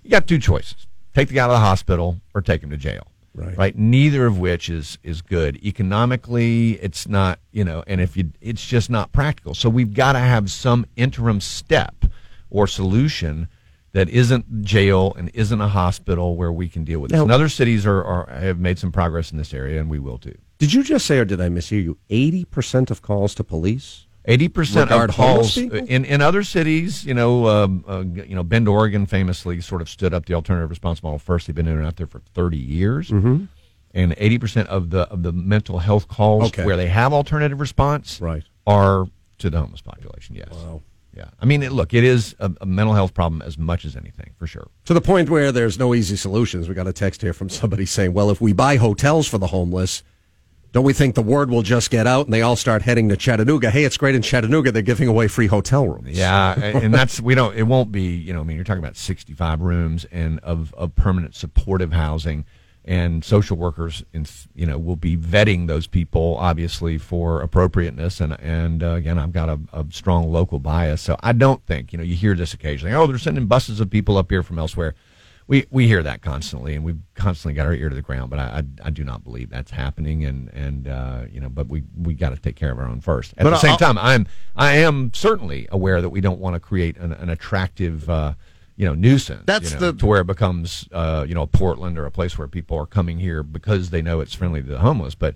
you 0.03 0.11
got 0.11 0.27
two 0.27 0.39
choices: 0.39 0.87
take 1.15 1.29
the 1.29 1.35
guy 1.35 1.47
to 1.47 1.53
the 1.53 1.59
hospital 1.59 2.21
or 2.35 2.43
take 2.43 2.63
him 2.63 2.71
to 2.71 2.77
jail. 2.77 3.07
Right. 3.35 3.57
Right. 3.57 3.79
Neither 3.79 4.27
of 4.27 4.39
which 4.39 4.69
is 4.69 4.99
is 5.05 5.23
good 5.23 5.65
economically. 5.65 6.73
It's 6.83 7.07
not, 7.07 7.39
you 7.53 7.63
know, 7.63 7.85
and 7.87 8.01
if 8.01 8.17
you, 8.17 8.33
it's 8.41 8.67
just 8.67 8.91
not 8.91 9.13
practical. 9.13 9.55
So 9.55 9.69
we've 9.69 9.95
got 9.95 10.15
to 10.15 10.19
have 10.19 10.51
some 10.51 10.87
interim 10.97 11.41
step 11.41 12.05
or 12.51 12.67
solution 12.67 13.47
that 13.93 14.09
isn't 14.09 14.63
jail 14.63 15.15
and 15.17 15.31
isn't 15.35 15.61
a 15.61 15.69
hospital 15.69 16.37
where 16.37 16.53
we 16.53 16.69
can 16.69 16.85
deal 16.85 17.01
with 17.01 17.11
this. 17.11 17.17
Now- 17.19 17.23
And 17.25 17.33
other 17.33 17.49
cities 17.49 17.87
are, 17.87 18.05
are 18.05 18.29
have 18.31 18.59
made 18.59 18.79
some 18.79 18.93
progress 18.93 19.33
in 19.33 19.39
this 19.39 19.55
area, 19.55 19.81
and 19.81 19.89
we 19.89 19.99
will 19.99 20.19
too. 20.19 20.37
Did 20.59 20.73
you 20.73 20.83
just 20.83 21.07
say, 21.07 21.19
or 21.19 21.25
did 21.25 21.41
I 21.41 21.49
mishear 21.49 21.83
you? 21.83 21.99
Eighty 22.11 22.45
percent 22.45 22.91
of 22.91 23.01
calls 23.03 23.35
to 23.37 23.45
police. 23.45 24.07
Eighty 24.25 24.49
percent 24.49 24.91
of 24.91 25.11
calls 25.11 25.55
people? 25.55 25.79
in 25.79 26.05
in 26.05 26.21
other 26.21 26.43
cities, 26.43 27.05
you 27.07 27.15
know, 27.15 27.47
um, 27.49 27.85
uh, 27.89 28.01
you 28.01 28.35
know, 28.35 28.43
Bend, 28.43 28.69
Oregon, 28.69 29.07
famously 29.07 29.61
sort 29.61 29.81
of 29.81 29.89
stood 29.89 30.13
up 30.13 30.27
the 30.27 30.35
alternative 30.35 30.69
response 30.69 31.03
model 31.03 31.19
first. 31.19 31.47
They've 31.47 31.57
been 31.57 31.69
in 31.69 31.79
and 31.79 31.87
out 31.87 31.97
there 31.97 32.07
for 32.09 32.21
thirty 32.35 32.59
years, 32.59 33.09
mm-hmm. 33.11 33.45
and 33.95 34.15
eighty 34.19 34.39
percent 34.39 34.69
of 34.69 34.91
the 34.91 35.03
of 35.11 35.23
the 35.23 35.33
mental 35.33 35.79
health 35.79 36.09
calls 36.09 36.49
Okay. 36.49 36.65
where 36.67 36.77
they 36.77 36.89
have 36.89 37.13
alternative 37.15 37.59
response 37.61 38.21
Right. 38.21 38.43
are 38.67 39.07
to 39.39 39.49
the 39.49 39.59
homeless 39.61 39.81
population. 39.81 40.35
Yes. 40.35 40.49
Wow. 40.51 40.83
Yeah. 41.15 41.31
I 41.41 41.47
mean, 41.47 41.63
it, 41.63 41.73
look, 41.73 41.95
it 41.95 42.05
is 42.05 42.37
a, 42.39 42.53
a 42.61 42.67
mental 42.67 42.95
health 42.95 43.15
problem 43.15 43.43
as 43.43 43.59
much 43.59 43.85
as 43.85 43.97
anything, 43.97 44.35
for 44.37 44.47
sure. 44.47 44.69
To 44.85 44.95
the 44.95 45.01
point 45.01 45.31
where 45.31 45.51
there's 45.51 45.79
no 45.79 45.95
easy 45.95 46.17
solutions. 46.17 46.69
We 46.69 46.75
got 46.75 46.87
a 46.87 46.93
text 46.93 47.23
here 47.23 47.33
from 47.33 47.49
somebody 47.49 47.87
saying, 47.87 48.13
"Well, 48.13 48.31
if 48.31 48.41
we 48.41 48.53
buy 48.53 48.77
hotels 48.77 49.27
for 49.27 49.39
the 49.39 49.49
homeless." 49.49 50.03
Don't 50.73 50.85
we 50.85 50.93
think 50.93 51.15
the 51.15 51.23
word 51.23 51.51
will 51.51 51.63
just 51.63 51.91
get 51.91 52.07
out 52.07 52.27
and 52.27 52.35
they 52.35 52.43
all 52.43 52.55
start 52.55 52.83
heading 52.83 53.09
to 53.09 53.17
Chattanooga? 53.17 53.71
Hey, 53.71 53.85
it's 53.85 53.97
great 53.97 54.15
in 54.15 54.21
Chattanooga. 54.21 54.71
They're 54.71 54.83
giving 54.83 55.09
away 55.09 55.27
free 55.27 55.47
hotel 55.47 55.89
rooms. 55.89 56.11
Yeah, 56.11 56.61
and 56.61 56.93
that's 56.95 57.23
we 57.23 57.35
don't. 57.35 57.57
It 57.57 57.63
won't 57.63 57.91
be. 57.91 58.03
You 58.03 58.35
know, 58.35 58.41
I 58.41 58.43
mean, 58.43 58.57
you're 58.57 58.65
talking 58.65 58.83
about 58.83 58.97
65 58.97 59.63
rooms 59.63 60.05
and 60.13 60.39
of 60.41 60.75
of 60.75 60.95
permanent 60.95 61.35
supportive 61.35 61.93
housing, 61.93 62.45
and 62.89 63.23
social 63.23 63.57
workers, 63.59 64.03
in, 64.15 64.25
you 64.55 64.65
know, 64.67 64.79
will 64.79 64.97
be 64.97 65.15
vetting 65.17 65.67
those 65.69 65.87
people 65.87 66.37
obviously 66.41 66.97
for 66.97 67.43
appropriateness. 67.43 68.21
And 68.21 68.33
and 68.41 68.83
uh, 68.83 68.93
again, 68.93 69.19
I've 69.19 69.33
got 69.33 69.49
a, 69.51 69.61
a 69.73 69.85
strong 69.91 70.33
local 70.33 70.59
bias, 70.59 71.03
so 71.03 71.17
I 71.21 71.33
don't 71.33 71.65
think 71.67 71.93
you 71.93 71.99
know 71.99 72.05
you 72.05 72.17
hear 72.17 72.35
this 72.35 72.55
occasionally. 72.55 72.95
Oh, 72.95 73.07
they're 73.07 73.19
sending 73.19 73.47
buses 73.47 73.79
of 73.81 73.91
people 73.91 74.17
up 74.17 74.31
here 74.31 74.43
from 74.43 74.59
elsewhere. 74.59 74.95
We 75.47 75.67
we 75.71 75.87
hear 75.87 76.03
that 76.03 76.21
constantly, 76.23 76.75
and 76.75 76.85
we've 76.85 77.01
constantly 77.15 77.55
got 77.55 77.67
our 77.67 77.73
ear 77.75 77.89
to 77.89 77.95
the 77.95 78.03
ground. 78.03 78.31
But 78.31 78.39
I 78.39 78.63
I, 78.83 78.87
I 78.89 78.91
do 78.91 79.05
not 79.05 79.23
believe 79.25 79.51
that's 79.51 79.71
happening, 79.71 80.25
and 80.25 80.49
and 80.53 80.89
uh, 80.89 81.23
you 81.31 81.41
know, 81.41 81.49
but 81.51 81.69
we 81.69 81.85
we 81.97 82.15
got 82.15 82.31
to 82.31 82.37
take 82.41 82.57
care 82.57 82.71
of 82.73 82.79
our 82.79 82.87
own 82.87 83.01
first. 83.01 83.33
At 83.39 83.45
But 83.45 83.51
the 83.51 83.57
same 83.59 83.73
I'll- 83.73 83.79
time. 83.79 83.99
I'm 83.99 84.05
I'm 84.05 84.27
I 84.57 84.73
am 84.79 85.11
certainly 85.15 85.67
aware 85.71 86.01
that 86.03 86.11
we 86.11 86.21
don't 86.21 86.39
want 86.41 86.55
to 86.55 86.61
create 86.61 86.97
an, 86.99 87.13
an 87.13 87.29
attractive 87.31 88.09
uh, 88.11 88.35
you 88.79 88.87
know 88.87 88.95
nuisance. 88.95 89.43
That's 89.45 89.75
you 89.75 89.81
know, 89.81 89.91
the- 89.93 89.99
to 89.99 90.07
where 90.07 90.21
it 90.23 90.27
becomes 90.27 90.89
uh, 90.93 91.27
you 91.29 91.35
know 91.35 91.47
Portland 91.47 91.99
or 91.99 92.07
a 92.07 92.11
place 92.11 92.39
where 92.39 92.49
people 92.49 92.79
are 92.79 92.87
coming 92.87 93.19
here 93.19 93.43
because 93.43 93.91
they 93.91 94.01
know 94.01 94.21
it's 94.21 94.33
friendly 94.35 94.63
to 94.63 94.69
the 94.69 94.79
homeless. 94.79 95.15
But 95.15 95.35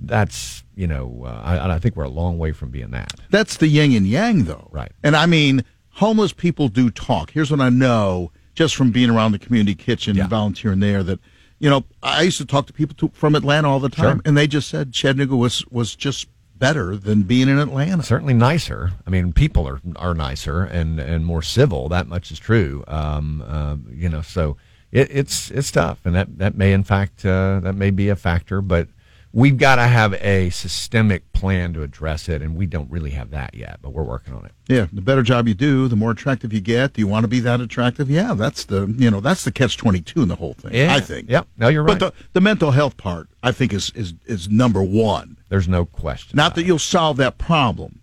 that's 0.00 0.62
you 0.74 0.86
know 0.86 1.24
uh, 1.26 1.40
I, 1.44 1.74
I 1.74 1.78
think 1.78 1.96
we're 1.96 2.04
a 2.04 2.08
long 2.10 2.38
way 2.38 2.52
from 2.52 2.70
being 2.70 2.90
that. 2.92 3.14
That's 3.30 3.56
the 3.56 3.66
yin 3.68 3.92
and 3.96 4.06
yang, 4.06 4.44
though. 4.44 4.68
Right. 4.70 4.92
And 5.02 5.16
I 5.16 5.26
mean, 5.26 5.64
homeless 5.90 6.32
people 6.32 6.68
do 6.68 6.90
talk. 6.90 7.30
Here's 7.30 7.50
what 7.50 7.60
I 7.60 7.68
know 7.70 8.30
just 8.54 8.76
from 8.76 8.90
being 8.90 9.08
around 9.10 9.32
the 9.32 9.38
community 9.38 9.74
kitchen 9.74 10.14
Yeah. 10.14 10.22
and 10.24 10.30
volunteering 10.30 10.80
there 10.80 11.02
that, 11.04 11.18
you 11.58 11.70
know, 11.70 11.84
I 12.02 12.20
used 12.20 12.36
to 12.36 12.44
talk 12.44 12.66
to 12.66 12.72
people 12.74 12.94
to, 12.96 13.08
from 13.14 13.34
Atlanta 13.34 13.66
all 13.70 13.80
the 13.80 13.88
time, 13.88 14.16
Sure. 14.16 14.22
and 14.26 14.36
they 14.36 14.46
just 14.46 14.68
said 14.68 14.92
Chattanooga 14.92 15.34
was, 15.36 15.64
was 15.70 15.96
just 15.96 16.26
better 16.62 16.96
than 16.96 17.24
being 17.24 17.48
in 17.48 17.58
Atlanta. 17.58 18.04
certainly 18.04 18.32
nicer. 18.32 18.92
I 19.04 19.10
mean, 19.10 19.32
people 19.32 19.66
are 19.66 19.80
are 19.96 20.14
nicer 20.14 20.62
and 20.62 21.00
and 21.00 21.26
more 21.26 21.42
civil. 21.42 21.88
That 21.88 22.06
much 22.06 22.30
is 22.30 22.38
true. 22.38 22.84
Um, 22.86 23.42
uh, 23.44 23.76
you 23.92 24.08
know, 24.08 24.22
so 24.22 24.56
it, 24.92 25.08
it's 25.10 25.50
it's 25.50 25.72
tough, 25.72 25.98
and 26.04 26.14
that 26.14 26.38
that 26.38 26.54
may 26.56 26.72
in 26.72 26.84
fact 26.84 27.26
uh, 27.26 27.58
that 27.64 27.74
may 27.74 27.90
be 27.90 28.08
a 28.08 28.16
factor, 28.16 28.62
but. 28.62 28.88
We've 29.34 29.56
got 29.56 29.76
to 29.76 29.86
have 29.86 30.12
a 30.14 30.50
systemic 30.50 31.32
plan 31.32 31.72
to 31.72 31.82
address 31.82 32.28
it, 32.28 32.42
and 32.42 32.54
we 32.54 32.66
don't 32.66 32.90
really 32.90 33.10
have 33.10 33.30
that 33.30 33.54
yet, 33.54 33.78
but 33.80 33.90
we're 33.90 34.02
working 34.02 34.34
on 34.34 34.44
it. 34.44 34.52
Yeah, 34.68 34.88
the 34.92 35.00
better 35.00 35.22
job 35.22 35.48
you 35.48 35.54
do, 35.54 35.88
the 35.88 35.96
more 35.96 36.10
attractive 36.10 36.52
you 36.52 36.60
get. 36.60 36.92
Do 36.92 37.00
you 37.00 37.06
want 37.06 37.24
to 37.24 37.28
be 37.28 37.40
that 37.40 37.60
attractive? 37.60 38.10
Yeah, 38.10 38.34
that's 38.34 38.64
the 38.66 38.94
you 38.98 39.10
know 39.10 39.20
that's 39.20 39.44
the 39.44 39.50
catch 39.50 39.78
twenty 39.78 40.02
two 40.02 40.22
in 40.22 40.28
the 40.28 40.36
whole 40.36 40.52
thing. 40.52 40.88
I 40.90 41.00
think. 41.00 41.30
Yep. 41.30 41.48
No, 41.56 41.68
you're 41.68 41.82
right. 41.82 41.98
But 41.98 42.14
the 42.14 42.24
the 42.34 42.40
mental 42.42 42.72
health 42.72 42.98
part, 42.98 43.28
I 43.42 43.52
think, 43.52 43.72
is 43.72 43.90
is 43.94 44.12
is 44.26 44.50
number 44.50 44.82
one. 44.82 45.38
There's 45.48 45.68
no 45.68 45.86
question. 45.86 46.36
Not 46.36 46.54
that 46.56 46.62
it. 46.62 46.66
you'll 46.66 46.78
solve 46.78 47.16
that 47.16 47.38
problem, 47.38 48.00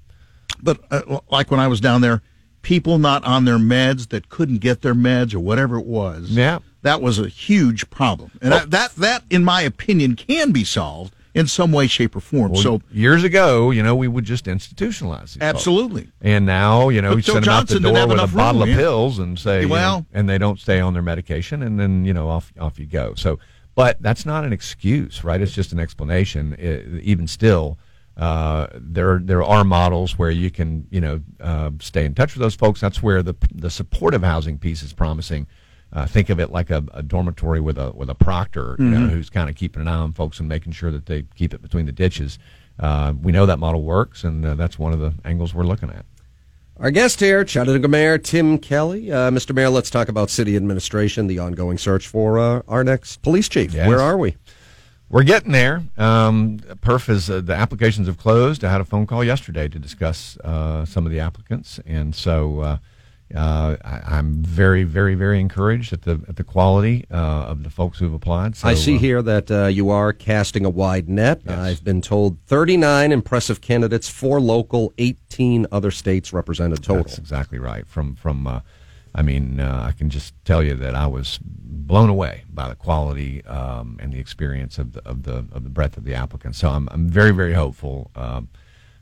but 0.62 0.80
uh, 0.90 1.20
like 1.32 1.52
when 1.52 1.60
I 1.60 1.68
was 1.68 1.80
down 1.80 2.02
there, 2.02 2.24
people 2.64 2.98
not 2.98 3.24
on 3.24 3.46
their 3.46 3.60
meds 3.60 4.10
that 4.10 4.30
couldn't 4.30 4.58
get 4.58 4.82
their 4.82 4.96
meds 4.96 5.36
or 5.36 5.40
whatever 5.40 5.78
it 5.78 5.86
was. 5.86 6.32
Yeah. 6.32 6.60
that 6.82 7.02
was 7.02 7.20
a 7.20 7.28
huge 7.28 7.90
problem, 7.92 8.32
and 8.42 8.52
that, 8.52 8.72
that 8.72 8.96
that, 8.96 9.24
in 9.30 9.44
my 9.46 9.62
opinion, 9.62 10.16
can 10.16 10.52
be 10.52 10.64
solved 10.64 11.14
in 11.40 11.48
some 11.48 11.72
way, 11.72 11.88
shape, 11.88 12.16
or 12.16 12.20
form. 12.20 12.52
Well, 12.52 12.62
so, 12.62 12.82
years 12.92 13.24
ago, 13.24 13.72
you 13.72 13.82
know, 13.82 13.96
we 13.96 14.08
would 14.08 14.26
just 14.26 14.46
institutionalize 14.46 15.22
these 15.22 15.34
folks. 15.34 15.42
absolutely. 15.44 16.10
And 16.22 16.46
now, 16.46 16.90
you 16.90 17.02
know, 17.02 17.10
But 17.12 17.16
you 17.18 17.22
Joe 17.24 17.34
send 17.34 17.46
them 17.46 17.54
out 17.54 17.68
the 17.68 17.76
Johnson 17.80 17.94
door 17.94 18.08
with 18.08 18.12
a 18.12 18.14
enough 18.14 18.34
bottle 18.36 18.62
room, 18.62 18.70
of 18.72 18.76
pills 18.78 19.20
and 19.20 19.40
say, 19.40 19.62
you 19.62 19.68
know, 19.68 19.74
Well- 19.74 20.06
and 20.14 20.30
they 20.30 20.38
don't 20.38 20.60
stay 20.60 20.80
on 20.80 20.94
their 20.94 21.02
medication, 21.02 21.64
and 21.64 21.80
then 21.80 22.06
you 22.06 22.14
know, 22.14 22.30
off 22.30 22.52
off 22.60 22.78
you 22.80 22.86
go. 22.86 23.14
So, 23.16 23.40
but 23.76 23.98
that's 24.02 24.26
not 24.26 24.44
an 24.44 24.52
excuse, 24.54 25.24
right? 25.24 25.40
It's 25.42 25.54
just 25.54 25.72
an 25.72 25.80
explanation. 25.80 26.56
I 26.60 27.00
even 27.02 27.28
still, 27.28 27.78
uh, 28.18 28.68
there 28.76 29.20
there 29.24 29.44
are 29.44 29.64
models 29.64 30.18
where 30.20 30.32
you 30.32 30.52
can 30.52 30.86
you 30.92 31.00
know 31.00 31.22
uh, 31.40 31.72
stay 31.80 32.04
in 32.06 32.14
touch 32.14 32.34
with 32.36 32.42
those 32.42 32.56
folks. 32.56 32.82
That's 32.82 33.02
where 33.02 33.24
the 33.24 33.36
the 33.54 33.70
supportive 33.70 34.24
housing 34.24 34.58
piece 34.58 34.84
is 34.84 34.92
promising. 34.94 35.48
Uh, 35.92 36.06
think 36.06 36.30
of 36.30 36.40
it 36.40 36.52
like 36.52 36.70
a, 36.70 36.84
a, 36.94 37.02
dormitory 37.02 37.60
with 37.60 37.78
a 37.78 37.92
with 37.92 38.10
a 38.10 38.16
proctor, 38.16 38.76
you 38.78 38.86
mm-hmm. 38.86 38.94
know, 38.94 39.08
who's 39.08 39.30
kind 39.30 39.50
of 39.50 39.56
keeping 39.56 39.82
an 39.82 39.88
eye 39.88 39.96
on 39.96 40.14
folks 40.14 40.40
and 40.40 40.48
making 40.48 40.72
sure 40.72 40.92
that 40.92 41.08
they 41.08 41.24
keep 41.36 41.54
it 41.54 41.62
between 41.62 41.88
the 41.88 41.92
ditches. 41.92 42.38
Uh, 42.80 43.14
we 43.20 43.32
know 43.32 43.46
that 43.46 43.58
model 43.58 43.82
works, 43.82 44.24
and 44.24 44.46
uh, 44.46 44.54
that's 44.56 44.78
one 44.78 44.94
of 44.94 45.00
the 45.00 45.14
angles 45.26 45.54
we're 45.54 45.64
looking 45.64 45.90
at. 45.90 46.06
Our 46.78 46.92
guest 46.92 47.20
here, 47.20 47.44
Chattanooga 47.44 47.88
Mayor 47.88 48.18
Tim 48.18 48.58
Kelly. 48.58 49.12
Uh, 49.12 49.32
Mr. 49.32 49.54
Mayor, 49.54 49.70
let's 49.70 49.90
talk 49.90 50.08
about 50.08 50.30
city 50.30 50.56
administration, 50.56 51.28
the 51.28 51.40
ongoing 51.40 51.78
search 51.78 52.08
for 52.08 52.40
our 52.40 52.84
next 52.84 53.22
police 53.22 53.50
chief. 53.50 53.74
Yes. 53.74 53.88
Where 53.88 54.00
are 54.00 54.18
we? 54.18 54.38
We're 55.10 55.24
getting 55.24 55.52
there. 55.52 55.84
Um, 55.98 56.60
PERF 56.60 57.10
is 57.10 57.30
uh, 57.32 57.42
the 57.42 57.56
applications 57.56 58.06
have 58.06 58.20
closed. 58.20 58.64
I 58.64 58.72
had 58.72 58.80
a 58.80 58.86
phone 58.86 59.08
call 59.08 59.24
yesterday 59.24 59.68
to 59.68 59.80
discuss 59.80 60.38
uh, 60.44 60.86
some 60.86 61.08
of 61.08 61.12
the 61.12 61.20
applicants, 61.20 61.80
and 61.86 62.14
so 62.14 62.80
uh, 63.36 63.40
uh 63.40 63.78
I, 63.84 64.18
am 64.18 64.42
very, 64.44 64.84
very, 64.84 65.16
very 65.16 65.40
encouraged 65.40 65.94
at 65.94 66.04
the 66.04 66.22
at 66.28 66.36
the 66.36 66.44
quality 66.44 67.06
uh, 67.12 67.16
of 67.16 67.64
the 67.64 67.70
folks 67.70 68.00
who've 68.00 68.14
applied. 68.14 68.56
So, 68.56 68.68
I 68.68 68.74
see 68.74 68.96
uh, 68.96 69.00
here 69.00 69.22
that 69.22 69.74
you 69.74 69.90
are 69.90 70.14
casting 70.14 70.66
a 70.66 70.70
wide 70.70 71.10
net. 71.10 71.42
Yes. 71.46 71.58
I've 71.58 71.84
been 71.84 72.02
told 72.02 72.38
39 72.48 73.12
impressive 73.12 73.62
candidates, 73.62 74.10
four 74.10 74.40
local, 74.40 74.94
18 74.98 75.68
other 75.72 75.92
states 75.92 76.34
represented 76.34 76.84
total. 76.84 77.04
That's 77.04 77.18
exactly 77.18 77.60
right. 77.60 77.88
From 77.88 78.16
from 78.16 78.62
I 79.16 79.22
mean, 79.22 79.60
uh, 79.60 79.84
I 79.88 79.92
can 79.92 80.10
just 80.10 80.34
tell 80.46 80.64
you 80.64 80.76
that 80.76 80.96
I 80.96 81.08
was 81.08 81.40
blown 81.42 82.10
away 82.10 82.44
by 82.50 82.70
the 82.70 82.76
quality 82.76 83.44
um, 83.46 83.98
and 84.00 84.14
the 84.14 84.20
experience 84.20 84.78
of 84.78 84.94
the, 84.94 85.08
of 85.08 85.24
the 85.24 85.46
of 85.52 85.64
the 85.64 85.70
breadth 85.70 85.98
of 85.98 86.04
the 86.04 86.14
applicants. 86.14 86.60
So 86.60 86.70
I'm 86.70 86.88
I'm 86.92 87.10
very 87.10 87.32
very 87.32 87.54
hopeful 87.54 88.12
um, 88.16 88.50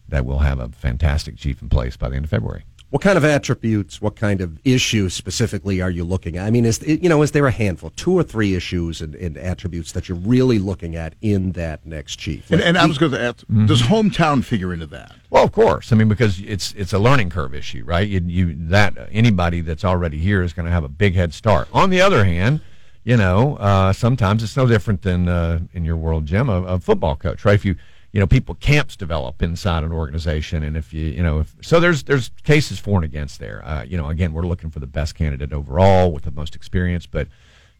that 0.07 0.25
we'll 0.25 0.39
have 0.39 0.59
a 0.59 0.69
fantastic 0.69 1.37
chief 1.37 1.61
in 1.61 1.69
place 1.69 1.97
by 1.97 2.09
the 2.09 2.15
end 2.15 2.25
of 2.25 2.31
February. 2.31 2.63
What 2.89 3.01
kind 3.01 3.17
of 3.17 3.25
attributes, 3.25 4.01
what 4.01 4.15
kind 4.15 4.39
of 4.39 4.59
issues 4.63 5.13
specifically 5.13 5.81
are 5.81 5.89
you 5.89 6.05
looking 6.05 6.37
at? 6.37 6.45
I 6.45 6.51
mean, 6.51 6.63
is 6.63 6.81
you 6.87 7.09
know, 7.09 7.21
is 7.21 7.31
there 7.31 7.45
a 7.45 7.51
handful, 7.51 7.89
two 7.89 8.13
or 8.13 8.23
three 8.23 8.55
issues 8.55 9.01
and, 9.01 9.13
and 9.15 9.37
attributes 9.37 9.91
that 9.91 10.07
you're 10.07 10.17
really 10.17 10.57
looking 10.57 10.95
at 10.95 11.13
in 11.21 11.51
that 11.51 11.85
next 11.85 12.15
chief? 12.15 12.49
Like, 12.49 12.61
and, 12.61 12.69
and, 12.69 12.77
I 12.77 12.85
was 12.85 12.97
going 12.97 13.11
to 13.11 13.21
ask, 13.21 13.39
mm-hmm. 13.39 13.65
does 13.65 13.81
hometown 13.81 14.41
figure 14.41 14.71
into 14.71 14.85
that? 14.87 15.13
Well, 15.29 15.43
of 15.43 15.51
course. 15.51 15.91
I 15.91 15.97
mean, 15.97 16.07
because 16.07 16.39
it's 16.39 16.73
it's 16.77 16.93
a 16.93 16.99
learning 16.99 17.29
curve 17.29 17.53
issue, 17.53 17.83
right? 17.83 18.07
You, 18.07 18.21
you 18.25 18.55
that 18.69 18.95
anybody 19.11 19.59
that's 19.59 19.83
already 19.83 20.17
here 20.17 20.41
is 20.41 20.53
going 20.53 20.65
to 20.65 20.71
have 20.71 20.85
a 20.85 20.89
big 20.89 21.13
head 21.13 21.33
start. 21.33 21.67
On 21.73 21.89
the 21.89 21.99
other 21.99 22.23
hand, 22.23 22.61
you 23.03 23.17
know, 23.17 23.57
uh, 23.57 23.91
sometimes 23.91 24.43
it's 24.43 24.55
no 24.55 24.65
different 24.65 25.01
than 25.01 25.27
uh, 25.27 25.59
in 25.73 25.83
your 25.83 25.97
world, 25.97 26.25
Jim, 26.25 26.47
a, 26.47 26.61
a 26.63 26.79
football 26.79 27.17
coach, 27.17 27.43
right? 27.43 27.55
If 27.55 27.65
you 27.65 27.75
you 28.17 28.21
know, 28.21 28.25
people 28.25 28.55
camps 28.55 28.95
develop 28.95 29.43
inside 29.43 29.83
an 29.83 29.91
organization, 29.91 30.63
and 30.63 30.75
if 30.75 30.91
you, 30.91 31.05
you 31.05 31.21
know, 31.21 31.41
if, 31.41 31.55
so 31.61 31.79
there's 31.79 32.01
there's 32.05 32.31
cases 32.43 32.79
for 32.79 32.95
and 32.95 33.05
against 33.05 33.39
there. 33.39 33.63
Uh, 33.63 33.83
you 33.83 33.95
know, 33.95 34.09
again, 34.09 34.33
we're 34.33 34.47
looking 34.47 34.71
for 34.71 34.79
the 34.79 34.87
best 34.87 35.13
candidate 35.13 35.53
overall 35.53 36.11
with 36.11 36.23
the 36.23 36.31
most 36.31 36.55
experience, 36.55 37.05
but 37.05 37.27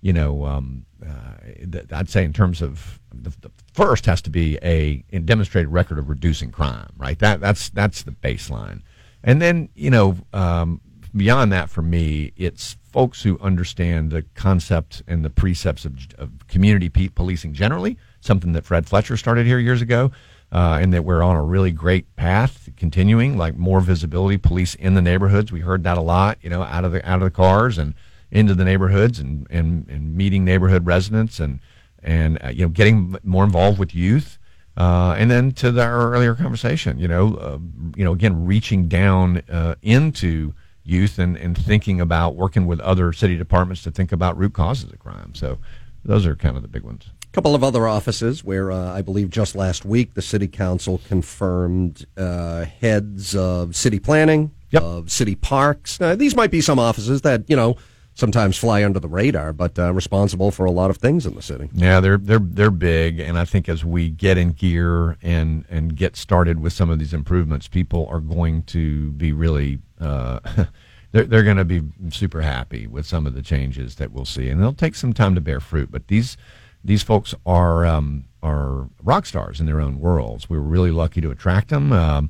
you 0.01 0.13
know, 0.13 0.45
um, 0.45 0.85
uh, 1.03 1.81
I'd 1.91 2.11
say 2.11 2.23
in 2.23 2.33
terms 2.33 2.61
of 2.61 2.99
the, 3.11 3.31
the, 3.41 3.49
first 3.73 4.05
has 4.05 4.21
to 4.21 4.29
be 4.29 4.59
a, 4.61 5.03
a 5.11 5.17
demonstrated 5.17 5.71
record 5.71 5.97
of 5.97 6.07
reducing 6.07 6.51
crime, 6.51 6.93
right? 6.97 7.17
That 7.17 7.41
that's 7.41 7.69
that's 7.69 8.03
the 8.03 8.11
baseline, 8.11 8.83
and 9.23 9.41
then 9.41 9.69
you 9.73 9.89
know, 9.89 10.17
um, 10.33 10.81
beyond 11.15 11.51
that, 11.51 11.71
for 11.71 11.81
me, 11.81 12.31
it's 12.37 12.77
folks 12.83 13.23
who 13.23 13.39
understand 13.39 14.11
the 14.11 14.21
concept 14.35 15.01
and 15.07 15.25
the 15.25 15.31
precepts 15.31 15.83
of, 15.83 15.97
of 16.19 16.47
community 16.47 16.89
policing 16.89 17.53
generally 17.53 17.97
something 18.27 18.51
that 18.51 18.65
Fred 18.65 18.85
Fletcher 18.85 19.17
started 19.17 19.47
here 19.47 19.57
years 19.57 19.81
ago, 19.81 20.11
uh, 20.51 20.77
and 20.81 20.93
that 20.93 21.03
we're 21.03 21.23
on 21.23 21.35
a 21.35 21.43
really 21.43 21.71
great 21.71 22.15
path, 22.15 22.69
continuing 22.77 23.37
like 23.37 23.57
more 23.57 23.81
visibility, 23.81 24.37
police 24.37 24.75
in 24.75 24.93
the 24.93 25.01
neighborhoods. 25.01 25.51
We 25.51 25.61
heard 25.61 25.83
that 25.83 25.97
a 25.97 26.01
lot, 26.01 26.37
you 26.41 26.49
know, 26.49 26.61
out 26.61 26.85
of 26.85 26.91
the 26.91 27.07
out 27.09 27.15
of 27.15 27.23
the 27.23 27.31
cars 27.31 27.77
and 27.77 27.95
into 28.29 28.53
the 28.53 28.63
neighborhoods 28.63 29.19
and 29.19 29.47
and, 29.49 29.87
and 29.89 30.15
meeting 30.15 30.45
neighborhood 30.45 30.85
residents 30.85 31.39
and 31.39 31.59
and 32.03 32.37
uh, 32.43 32.49
you 32.49 32.61
know 32.61 32.69
getting 32.69 33.17
more 33.23 33.43
involved 33.43 33.79
with 33.79 33.95
youth. 33.95 34.37
Uh, 34.75 35.15
and 35.17 35.31
then 35.31 35.51
to 35.51 35.71
the, 35.71 35.81
our 35.81 36.13
earlier 36.13 36.35
conversation, 36.35 36.99
you 36.99 37.07
know, 37.07 37.33
uh, 37.37 37.57
you 37.95 38.05
know, 38.05 38.11
again, 38.11 38.45
reaching 38.45 38.87
down 38.87 39.41
uh, 39.51 39.73
into 39.81 40.53
youth 40.83 41.17
and, 41.17 41.35
and 41.35 41.57
thinking 41.57 41.99
about 41.99 42.35
working 42.35 42.67
with 42.67 42.79
other 42.81 43.11
city 43.11 43.35
departments 43.35 43.81
to 43.81 43.89
think 43.89 44.11
about 44.11 44.37
root 44.37 44.53
causes 44.53 44.91
of 44.91 44.99
crime. 44.99 45.33
So 45.33 45.57
those 46.05 46.27
are 46.27 46.35
kind 46.35 46.55
of 46.55 46.61
the 46.61 46.67
big 46.67 46.83
ones 46.83 47.09
couple 47.31 47.53
of 47.53 47.63
other 47.63 47.87
offices 47.87 48.43
where 48.43 48.71
uh, 48.71 48.93
I 48.93 49.01
believe 49.01 49.29
just 49.29 49.55
last 49.55 49.85
week 49.85 50.13
the 50.13 50.21
city 50.21 50.47
council 50.47 51.01
confirmed 51.07 52.05
uh, 52.17 52.65
heads 52.65 53.35
of 53.35 53.75
city 53.75 53.99
planning, 53.99 54.51
yep. 54.71 54.83
of 54.83 55.11
city 55.11 55.35
parks. 55.35 55.99
Now, 55.99 56.15
these 56.15 56.35
might 56.35 56.51
be 56.51 56.61
some 56.61 56.79
offices 56.79 57.21
that 57.21 57.43
you 57.47 57.55
know 57.55 57.77
sometimes 58.17 58.57
fly 58.57 58.83
under 58.83 58.99
the 58.99 59.07
radar, 59.07 59.53
but 59.53 59.77
uh, 59.77 59.93
responsible 59.93 60.49
for 60.49 60.65
a 60.65 60.71
lot 60.71 60.89
of 60.89 60.97
things 60.97 61.25
in 61.25 61.35
the 61.35 61.41
city. 61.41 61.69
Yeah, 61.73 61.99
they're 61.99 62.17
they're 62.17 62.39
they're 62.39 62.71
big, 62.71 63.19
and 63.19 63.37
I 63.37 63.45
think 63.45 63.69
as 63.69 63.85
we 63.85 64.09
get 64.09 64.37
in 64.37 64.51
gear 64.51 65.17
and 65.21 65.65
and 65.69 65.95
get 65.95 66.15
started 66.15 66.59
with 66.59 66.73
some 66.73 66.89
of 66.89 66.99
these 66.99 67.13
improvements, 67.13 67.67
people 67.67 68.07
are 68.09 68.19
going 68.19 68.63
to 68.63 69.11
be 69.11 69.31
really. 69.31 69.79
Uh, 69.99 70.39
they're, 71.11 71.23
they're 71.23 71.43
going 71.43 71.57
to 71.57 71.65
be 71.65 71.81
super 72.09 72.41
happy 72.41 72.85
with 72.85 73.05
some 73.05 73.25
of 73.25 73.33
the 73.33 73.41
changes 73.41 73.95
that 73.95 74.11
we'll 74.11 74.25
see, 74.25 74.49
and 74.49 74.61
they'll 74.61 74.73
take 74.73 74.95
some 74.95 75.13
time 75.13 75.35
to 75.35 75.41
bear 75.41 75.59
fruit. 75.59 75.91
But 75.91 76.07
these 76.07 76.35
these 76.83 77.03
folks 77.03 77.33
are 77.45 77.85
um, 77.85 78.25
are 78.41 78.89
rock 79.03 79.25
stars 79.25 79.59
in 79.59 79.65
their 79.65 79.81
own 79.81 79.99
worlds. 79.99 80.49
We 80.49 80.57
were 80.57 80.63
really 80.63 80.91
lucky 80.91 81.21
to 81.21 81.31
attract 81.31 81.69
them. 81.69 81.91
Um, 81.91 82.29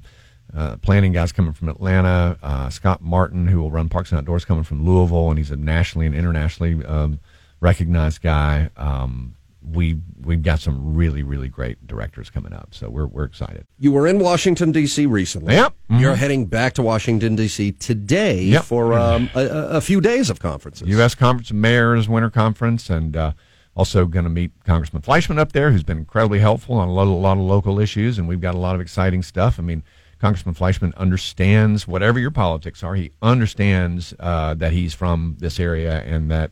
uh, 0.56 0.78
planning 0.78 1.12
guys 1.12 1.32
coming 1.32 1.52
from 1.52 1.68
Atlanta, 1.70 2.38
uh, 2.42 2.70
Scott 2.70 3.02
Martin, 3.02 3.48
who 3.48 3.60
will 3.60 3.70
run 3.70 3.90
Parks 3.90 4.12
and 4.12 4.20
Outdoors, 4.20 4.46
coming 4.46 4.64
from 4.64 4.86
Louisville, 4.86 5.30
and 5.30 5.38
he's 5.38 5.52
a 5.52 5.58
nationally 5.58 6.06
and 6.06 6.16
internationally 6.16 6.84
um, 6.86 7.20
recognized 7.60 8.22
guy. 8.22 8.70
Um, 8.78 9.36
we 9.62 10.00
we've 10.24 10.42
got 10.42 10.60
some 10.62 10.96
really 10.96 11.24
really 11.24 11.50
great 11.50 11.86
directors 11.86 12.30
coming 12.30 12.54
up, 12.54 12.70
so 12.72 12.90
we're 12.90 13.08
we're 13.08 13.26
excited. 13.26 13.68
You 13.78 13.92
were 13.92 14.08
in 14.08 14.20
Washington 14.20 14.72
D.C. 14.72 15.06
recently. 15.06 15.54
Yep. 15.54 15.74
Mm-hmm. 15.90 16.02
You're 16.02 16.16
heading 16.16 16.46
back 16.46 16.74
to 16.76 16.82
Washington 16.82 17.36
D.C. 17.36 17.74
today 17.74 18.44
yep. 18.44 18.64
for 18.64 18.94
um, 18.94 19.30
a, 19.36 19.46
a, 19.46 19.82
few 19.82 20.00
days 20.00 20.30
of 20.30 20.40
conferences. 20.40 20.88
U.S. 20.88 21.16
Conference 21.16 21.50
of 21.50 21.58
Mayors 21.58 22.08
Winter 22.08 22.30
Conference 22.30 22.90
and. 22.90 23.16
Uh, 23.16 23.32
also, 23.78 24.08
going 24.08 24.24
to 24.24 24.30
meet 24.32 24.52
Congressman 24.66 25.04
Fleischmann 25.04 25.38
up 25.38 25.52
there, 25.52 25.72
who's 25.72 25.84
been 25.84 26.00
incredibly 26.00 26.40
helpful 26.40 26.78
on 26.78 26.88
a 26.88 26.92
lot, 26.92 27.06
a 27.06 27.12
lot 27.12 27.38
of 27.38 27.44
local 27.44 27.80
issues, 27.80 28.18
and 28.18 28.28
we've 28.28 28.42
got 28.42 28.56
a 28.56 28.58
lot 28.58 28.74
of 28.74 28.82
exciting 28.82 29.22
stuff. 29.22 29.60
I 29.60 29.62
mean, 29.62 29.84
Congressman 30.18 30.56
Fleischmann 30.56 30.96
understands 30.98 31.88
whatever 31.88 32.18
your 32.18 32.32
politics 32.32 32.82
are. 32.82 32.96
He 32.96 33.12
understands 33.22 34.16
uh, 34.20 34.56
that 34.56 34.74
he's 34.74 34.96
from 34.96 35.36
this 35.38 35.60
area 35.60 36.02
and 36.02 36.32
that 36.32 36.50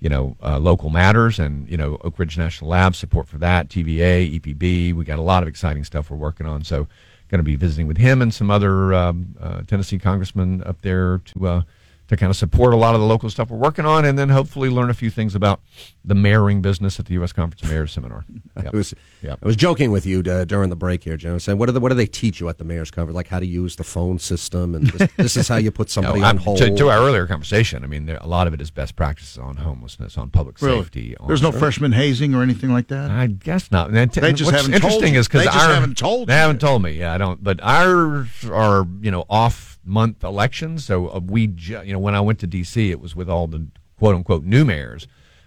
you 0.00 0.10
know 0.10 0.36
uh, 0.42 0.58
local 0.58 0.90
matters, 0.90 1.38
and 1.38 1.66
you 1.66 1.78
know 1.78 1.96
Oak 2.04 2.18
Ridge 2.18 2.36
National 2.36 2.68
Lab 2.68 2.94
support 2.94 3.26
for 3.26 3.38
that, 3.38 3.70
TVA, 3.70 4.38
EPB. 4.38 4.92
We 4.92 5.02
got 5.06 5.18
a 5.18 5.22
lot 5.22 5.42
of 5.42 5.48
exciting 5.48 5.82
stuff 5.82 6.10
we're 6.10 6.18
working 6.18 6.46
on. 6.46 6.62
So, 6.62 6.86
going 7.30 7.38
to 7.38 7.42
be 7.42 7.56
visiting 7.56 7.86
with 7.86 7.96
him 7.96 8.20
and 8.20 8.34
some 8.34 8.50
other 8.50 8.92
um, 8.92 9.34
uh, 9.40 9.62
Tennessee 9.62 9.98
congressmen 9.98 10.62
up 10.64 10.82
there 10.82 11.22
to 11.24 11.46
uh, 11.48 11.62
to 12.08 12.16
kind 12.16 12.30
of 12.30 12.36
support 12.36 12.72
a 12.72 12.76
lot 12.76 12.94
of 12.94 13.00
the 13.00 13.06
local 13.06 13.28
stuff 13.30 13.50
we're 13.50 13.58
working 13.58 13.84
on, 13.84 14.04
and 14.04 14.18
then 14.18 14.28
hopefully 14.28 14.68
learn 14.68 14.90
a 14.90 14.94
few 14.94 15.10
things 15.10 15.34
about 15.34 15.60
the 16.04 16.14
mayoring 16.14 16.62
business 16.62 17.00
at 17.00 17.06
the 17.06 17.14
U.S. 17.14 17.32
Conference 17.32 17.62
of 17.62 17.70
Mayors 17.70 17.92
Seminar. 17.92 18.24
Yep. 18.56 18.72
I, 18.72 18.76
was, 18.76 18.94
yep. 19.20 19.38
I 19.42 19.46
was 19.46 19.54
joking 19.54 19.90
with 19.90 20.06
you 20.06 20.20
uh, 20.20 20.46
during 20.46 20.70
the 20.70 20.76
break 20.76 21.04
here, 21.04 21.18
Jim. 21.18 21.32
I 21.32 21.34
was 21.34 21.44
saying, 21.44 21.58
what 21.58 21.66
do, 21.66 21.72
they, 21.72 21.78
what 21.78 21.90
do 21.90 21.94
they 21.94 22.06
teach 22.06 22.40
you 22.40 22.48
at 22.48 22.56
the 22.56 22.64
Mayor's 22.64 22.90
Conference? 22.90 23.14
Like 23.14 23.28
how 23.28 23.38
to 23.38 23.44
use 23.44 23.76
the 23.76 23.84
phone 23.84 24.18
system, 24.18 24.74
and 24.74 24.86
this, 24.86 25.12
this 25.18 25.36
is 25.36 25.46
how 25.46 25.56
you 25.56 25.70
put 25.70 25.90
somebody 25.96 26.20
no, 26.20 26.26
on 26.26 26.36
hold. 26.38 26.56
To, 26.58 26.74
to, 26.74 26.88
our 26.88 27.00
earlier 27.00 27.26
conversation, 27.26 27.84
I 27.84 27.86
mean, 27.86 28.06
there, 28.06 28.16
a 28.18 28.26
lot 28.26 28.46
of 28.46 28.54
it 28.54 28.62
is 28.62 28.70
best 28.70 28.96
practices 28.96 29.36
on 29.36 29.56
homelessness, 29.56 30.16
on 30.16 30.30
public 30.30 30.60
really? 30.62 30.78
safety. 30.78 31.18
On, 31.18 31.28
There's 31.28 31.42
no 31.42 31.52
freshman 31.52 31.92
hazing 31.92 32.34
or 32.34 32.42
anything 32.42 32.72
like 32.72 32.88
that. 32.88 33.10
I 33.10 33.26
guess 33.26 33.70
not. 33.70 33.92
they 33.92 34.06
just 34.06 34.16
what's 34.22 34.56
haven't 34.56 34.72
interesting 34.72 35.12
told 35.12 35.16
is 35.16 35.28
because 35.28 35.44
they 35.44 35.50
just 35.50 35.68
haven't 35.68 35.98
told. 35.98 36.28
They 36.28 36.34
haven't 36.34 36.60
told 36.60 36.82
me. 36.82 36.92
Yeah, 36.92 37.12
I 37.12 37.18
don't. 37.18 37.44
But 37.44 37.60
ours 37.62 38.28
are 38.50 38.86
you 39.02 39.10
know 39.10 39.26
off 39.28 39.75
month 39.86 40.24
elections. 40.24 40.84
So 40.84 41.08
uh, 41.08 41.20
we, 41.20 41.46
ju- 41.48 41.82
you 41.84 41.92
know, 41.92 41.98
when 41.98 42.14
I 42.14 42.20
went 42.20 42.38
to 42.40 42.46
D.C., 42.46 42.90
it 42.90 43.00
was 43.00 43.14
with 43.16 43.30
all 43.30 43.46
the 43.46 43.66
quote 43.98 44.14
unquote 44.14 44.44
new 44.44 44.64
mayors. 44.64 45.06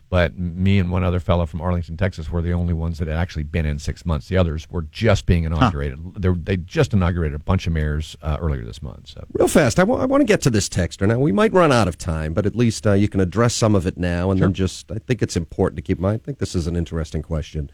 But 0.09 0.39
me 0.39 0.79
and 0.79 0.89
one 0.89 1.03
other 1.03 1.19
fellow 1.19 1.45
from 1.45 1.61
Arlington, 1.61 1.95
Texas, 1.95 2.31
were 2.31 2.41
the 2.41 2.51
only 2.51 2.73
ones 2.73 2.97
that 2.97 3.07
had 3.07 3.15
actually 3.15 3.43
been 3.43 3.67
in 3.67 3.77
six 3.77 4.07
months. 4.07 4.27
The 4.27 4.37
others 4.37 4.67
were 4.67 4.81
just 4.81 5.27
being 5.27 5.43
inaugurated. 5.43 5.99
Huh. 6.23 6.33
They 6.35 6.57
just 6.57 6.93
inaugurated 6.93 7.35
a 7.39 7.43
bunch 7.43 7.67
of 7.67 7.73
mayors 7.73 8.17
uh, 8.23 8.37
earlier 8.41 8.65
this 8.65 8.81
month. 8.81 9.09
So 9.09 9.23
real 9.33 9.47
fast, 9.47 9.77
I, 9.77 9.83
w- 9.83 10.01
I 10.01 10.05
want 10.05 10.21
to 10.21 10.25
get 10.25 10.41
to 10.41 10.49
this 10.49 10.67
texter 10.67 11.07
now. 11.07 11.19
We 11.19 11.31
might 11.31 11.53
run 11.53 11.71
out 11.71 11.87
of 11.87 11.95
time, 11.95 12.33
but 12.33 12.47
at 12.47 12.55
least 12.55 12.87
uh, 12.87 12.93
you 12.93 13.07
can 13.07 13.19
address 13.19 13.53
some 13.53 13.75
of 13.75 13.85
it 13.85 13.97
now, 13.97 14.31
and 14.31 14.39
sure. 14.39 14.47
then 14.47 14.53
just 14.55 14.91
I 14.91 14.97
think 14.97 15.21
it's 15.21 15.37
important 15.37 15.75
to 15.75 15.83
keep 15.83 15.99
in 15.99 16.01
mind. 16.01 16.21
I 16.23 16.25
think 16.25 16.39
this 16.39 16.55
is 16.55 16.65
an 16.65 16.75
interesting 16.75 17.21
question. 17.21 17.69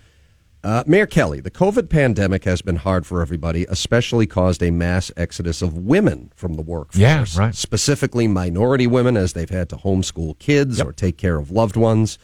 Uh, 0.66 0.84
Mayor 0.88 1.06
Kelly, 1.06 1.42
the 1.42 1.52
COVID 1.52 1.90
pandemic 1.90 2.44
has 2.46 2.64
been 2.64 2.78
hard 2.78 3.06
for 3.06 3.22
everybody, 3.22 3.68
especially 3.70 4.26
caused 4.26 4.64
a 4.64 4.72
mass 4.72 5.12
exodus 5.16 5.62
of 5.62 5.78
women 5.78 6.32
from 6.36 6.56
the 6.56 6.64
workforce. 6.64 7.00
Yeah, 7.00 7.24
right. 7.38 7.54
Specifically, 7.54 8.28
minority 8.28 8.88
women 8.88 9.16
as 9.16 9.34
they've 9.34 9.48
had 9.48 9.70
to 9.70 9.76
homeschool 9.76 10.40
kids 10.40 10.80
yep. 10.80 10.88
or 10.88 10.92
take 10.92 11.20
care 11.20 11.38
of 11.38 11.52
loved 11.52 11.76
ones. 11.76 12.18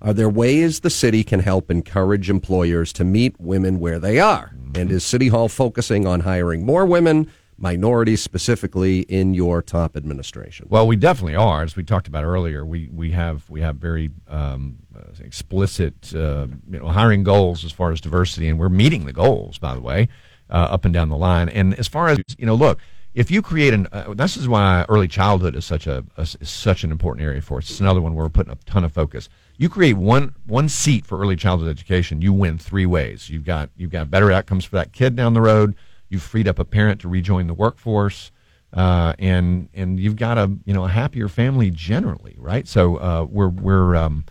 Are 0.00 0.12
there 0.12 0.28
ways 0.28 0.80
the 0.80 0.88
city 0.88 1.24
can 1.24 1.40
help 1.40 1.68
encourage 1.68 2.30
employers 2.30 2.92
to 2.92 3.02
meet 3.02 3.34
women 3.40 3.80
where 3.80 3.98
they 3.98 4.20
are? 4.20 4.54
And 4.76 4.92
is 4.92 5.02
City 5.02 5.26
Hall 5.26 5.48
focusing 5.48 6.06
on 6.06 6.20
hiring 6.20 6.64
more 6.64 6.86
women, 6.86 7.28
minorities 7.60 8.22
specifically, 8.22 9.00
in 9.00 9.34
your 9.34 9.62
top 9.62 9.96
administration? 9.96 10.66
Well, 10.70 10.86
we 10.86 10.96
definitely 10.96 11.36
are, 11.36 11.62
as 11.62 11.76
we 11.76 11.84
talked 11.84 12.08
about 12.08 12.24
earlier. 12.24 12.64
We 12.64 12.88
we 12.92 13.12
have 13.12 13.48
we 13.48 13.60
have 13.60 13.76
very 13.76 14.10
um, 14.28 14.78
uh, 14.96 15.02
explicit 15.22 16.12
uh, 16.14 16.46
you 16.68 16.80
know 16.80 16.88
hiring 16.88 17.22
goals 17.22 17.64
as 17.64 17.70
far 17.70 17.92
as 17.92 18.00
diversity, 18.00 18.48
and 18.48 18.58
we're 18.58 18.70
meeting 18.70 19.04
the 19.04 19.12
goals, 19.12 19.58
by 19.58 19.74
the 19.74 19.80
way, 19.80 20.08
uh, 20.48 20.68
up 20.70 20.84
and 20.84 20.94
down 20.94 21.10
the 21.10 21.16
line. 21.16 21.48
And 21.50 21.78
as 21.78 21.86
far 21.86 22.08
as 22.08 22.18
you 22.38 22.46
know, 22.46 22.54
look, 22.54 22.80
if 23.14 23.30
you 23.30 23.42
create 23.42 23.74
an 23.74 23.88
uh, 23.92 24.14
this 24.14 24.36
is 24.36 24.48
why 24.48 24.86
early 24.88 25.08
childhood 25.08 25.54
is 25.54 25.66
such 25.66 25.86
a, 25.86 26.04
a 26.16 26.22
is 26.22 26.50
such 26.50 26.82
an 26.82 26.90
important 26.90 27.24
area 27.24 27.42
for 27.42 27.58
us. 27.58 27.70
It's 27.70 27.80
another 27.80 28.00
one 28.00 28.14
where 28.14 28.24
we're 28.24 28.30
putting 28.30 28.52
a 28.52 28.56
ton 28.66 28.84
of 28.84 28.92
focus. 28.92 29.28
You 29.58 29.68
create 29.68 29.94
one 29.94 30.34
one 30.46 30.70
seat 30.70 31.04
for 31.04 31.18
early 31.18 31.36
childhood 31.36 31.68
education, 31.68 32.22
you 32.22 32.32
win 32.32 32.56
three 32.56 32.86
ways. 32.86 33.28
You've 33.28 33.44
got 33.44 33.68
you've 33.76 33.90
got 33.90 34.10
better 34.10 34.32
outcomes 34.32 34.64
for 34.64 34.76
that 34.76 34.92
kid 34.92 35.14
down 35.14 35.34
the 35.34 35.42
road. 35.42 35.76
You've 36.10 36.22
freed 36.22 36.46
up 36.46 36.58
a 36.58 36.64
parent 36.64 37.00
to 37.00 37.08
rejoin 37.08 37.46
the 37.46 37.54
workforce. 37.54 38.30
Uh, 38.72 39.14
and 39.18 39.68
and 39.74 39.98
you've 39.98 40.14
got 40.14 40.38
a 40.38 40.56
you 40.64 40.72
know 40.72 40.84
a 40.84 40.88
happier 40.88 41.28
family 41.28 41.70
generally, 41.70 42.36
right? 42.38 42.68
So 42.68 42.96
uh, 42.96 43.26
we're 43.28 43.48
we're 43.48 43.96
um, 43.96 44.26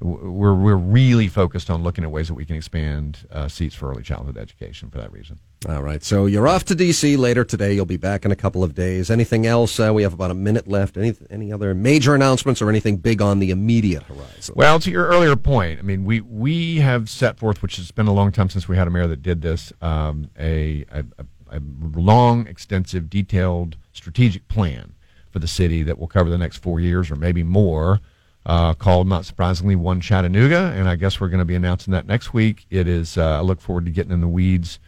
we're 0.00 0.54
we're 0.54 0.76
really 0.76 1.28
focused 1.28 1.70
on 1.70 1.82
looking 1.82 2.04
at 2.04 2.10
ways 2.10 2.28
that 2.28 2.34
we 2.34 2.44
can 2.44 2.56
expand 2.56 3.26
uh, 3.30 3.48
seats 3.48 3.74
for 3.74 3.90
early 3.90 4.02
childhood 4.02 4.36
education 4.36 4.90
for 4.90 4.98
that 4.98 5.12
reason. 5.12 5.38
All 5.68 5.82
right. 5.82 6.02
So 6.02 6.26
you're 6.26 6.46
off 6.46 6.64
to 6.66 6.74
D.C. 6.74 7.16
later 7.16 7.42
today. 7.42 7.72
You'll 7.72 7.86
be 7.86 7.96
back 7.96 8.24
in 8.24 8.30
a 8.30 8.36
couple 8.36 8.62
of 8.62 8.74
days. 8.74 9.10
Anything 9.10 9.46
else? 9.46 9.80
Uh, 9.80 9.92
we 9.94 10.02
have 10.02 10.12
about 10.12 10.30
a 10.30 10.34
minute 10.34 10.68
left. 10.68 10.96
Any 10.96 11.14
any 11.30 11.52
other 11.52 11.74
major 11.74 12.14
announcements 12.14 12.60
or 12.60 12.68
anything 12.68 12.98
big 12.98 13.22
on 13.22 13.38
the 13.38 13.50
immediate 13.50 14.02
horizon? 14.02 14.54
Well, 14.56 14.78
to 14.80 14.90
your 14.90 15.06
earlier 15.06 15.34
point, 15.34 15.78
I 15.78 15.82
mean, 15.82 16.04
we 16.04 16.20
we 16.20 16.76
have 16.76 17.08
set 17.08 17.38
forth, 17.38 17.62
which 17.62 17.76
has 17.76 17.90
been 17.90 18.06
a 18.06 18.12
long 18.12 18.32
time 18.32 18.50
since 18.50 18.68
we 18.68 18.76
had 18.76 18.86
a 18.86 18.90
mayor 18.90 19.06
that 19.06 19.22
did 19.22 19.40
this, 19.40 19.72
um, 19.80 20.30
a, 20.38 20.84
a, 20.90 21.04
a 21.50 21.60
long, 21.94 22.46
extensive, 22.46 23.08
detailed 23.08 23.76
strategic 23.92 24.46
plan 24.48 24.92
for 25.30 25.38
the 25.38 25.48
city 25.48 25.82
that 25.82 25.98
will 25.98 26.06
cover 26.06 26.28
the 26.28 26.38
next 26.38 26.58
four 26.58 26.80
years 26.80 27.10
or 27.10 27.16
maybe 27.16 27.42
more. 27.42 28.00
Uh, 28.46 28.74
called, 28.74 29.08
not 29.08 29.24
surprisingly, 29.24 29.74
One 29.74 30.00
Chattanooga, 30.00 30.72
and 30.76 30.88
I 30.88 30.94
guess 30.94 31.20
we're 31.20 31.26
going 31.28 31.40
to 31.40 31.44
be 31.44 31.56
announcing 31.56 31.90
that 31.90 32.06
next 32.06 32.32
week. 32.32 32.64
It 32.70 32.86
is. 32.86 33.18
Uh, 33.18 33.38
I 33.38 33.40
look 33.40 33.60
forward 33.60 33.86
to 33.86 33.90
getting 33.90 34.12
in 34.12 34.20
the 34.20 34.28
weeds 34.28 34.78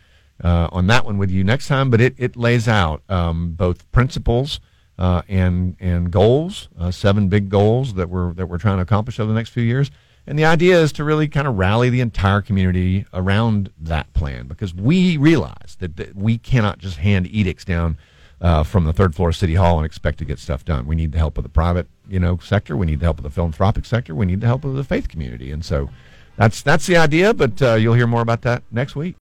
uh, 0.44 0.68
on 0.70 0.86
that 0.86 1.04
one 1.04 1.18
with 1.18 1.28
you 1.28 1.42
next 1.42 1.66
time. 1.66 1.90
But 1.90 2.00
it, 2.00 2.14
it 2.18 2.36
lays 2.36 2.68
out 2.68 3.02
um, 3.08 3.50
both 3.50 3.90
principles 3.90 4.60
uh, 4.96 5.22
and 5.28 5.74
and 5.80 6.12
goals, 6.12 6.68
uh, 6.78 6.92
seven 6.92 7.28
big 7.28 7.48
goals 7.48 7.94
that 7.94 8.08
we're 8.08 8.32
that 8.34 8.46
we're 8.46 8.58
trying 8.58 8.76
to 8.76 8.82
accomplish 8.82 9.18
over 9.18 9.32
the 9.32 9.36
next 9.36 9.50
few 9.50 9.64
years. 9.64 9.90
And 10.24 10.38
the 10.38 10.44
idea 10.44 10.78
is 10.78 10.92
to 10.92 11.04
really 11.04 11.26
kind 11.26 11.48
of 11.48 11.56
rally 11.56 11.88
the 11.88 12.02
entire 12.02 12.42
community 12.42 13.06
around 13.14 13.72
that 13.80 14.12
plan 14.12 14.46
because 14.46 14.74
we 14.74 15.16
realize 15.16 15.76
that, 15.80 15.96
that 15.96 16.14
we 16.14 16.36
cannot 16.36 16.78
just 16.78 16.98
hand 16.98 17.26
edicts 17.28 17.64
down 17.64 17.96
uh, 18.40 18.62
from 18.62 18.84
the 18.84 18.92
third 18.92 19.14
floor 19.14 19.30
of 19.30 19.36
City 19.36 19.54
Hall 19.54 19.78
and 19.78 19.86
expect 19.86 20.18
to 20.18 20.24
get 20.24 20.38
stuff 20.38 20.64
done. 20.64 20.86
We 20.86 20.94
need 20.96 21.12
the 21.12 21.18
help 21.18 21.38
of 21.38 21.44
the 21.44 21.50
private, 21.50 21.88
you 22.08 22.20
know, 22.20 22.38
sector. 22.38 22.76
We 22.76 22.86
need 22.86 23.00
the 23.00 23.06
help 23.06 23.18
of 23.18 23.24
the 23.24 23.30
philanthropic 23.30 23.84
sector. 23.84 24.14
We 24.14 24.26
need 24.26 24.40
the 24.40 24.46
help 24.46 24.64
of 24.64 24.74
the 24.74 24.84
faith 24.84 25.08
community. 25.08 25.50
And 25.50 25.64
so 25.64 25.90
that's 26.36 26.62
that's 26.62 26.86
the 26.86 26.96
idea. 26.96 27.34
But 27.34 27.60
uh, 27.60 27.74
you'll 27.74 27.94
hear 27.94 28.06
more 28.06 28.22
about 28.22 28.42
that 28.42 28.62
next 28.70 28.94
week. 28.94 29.16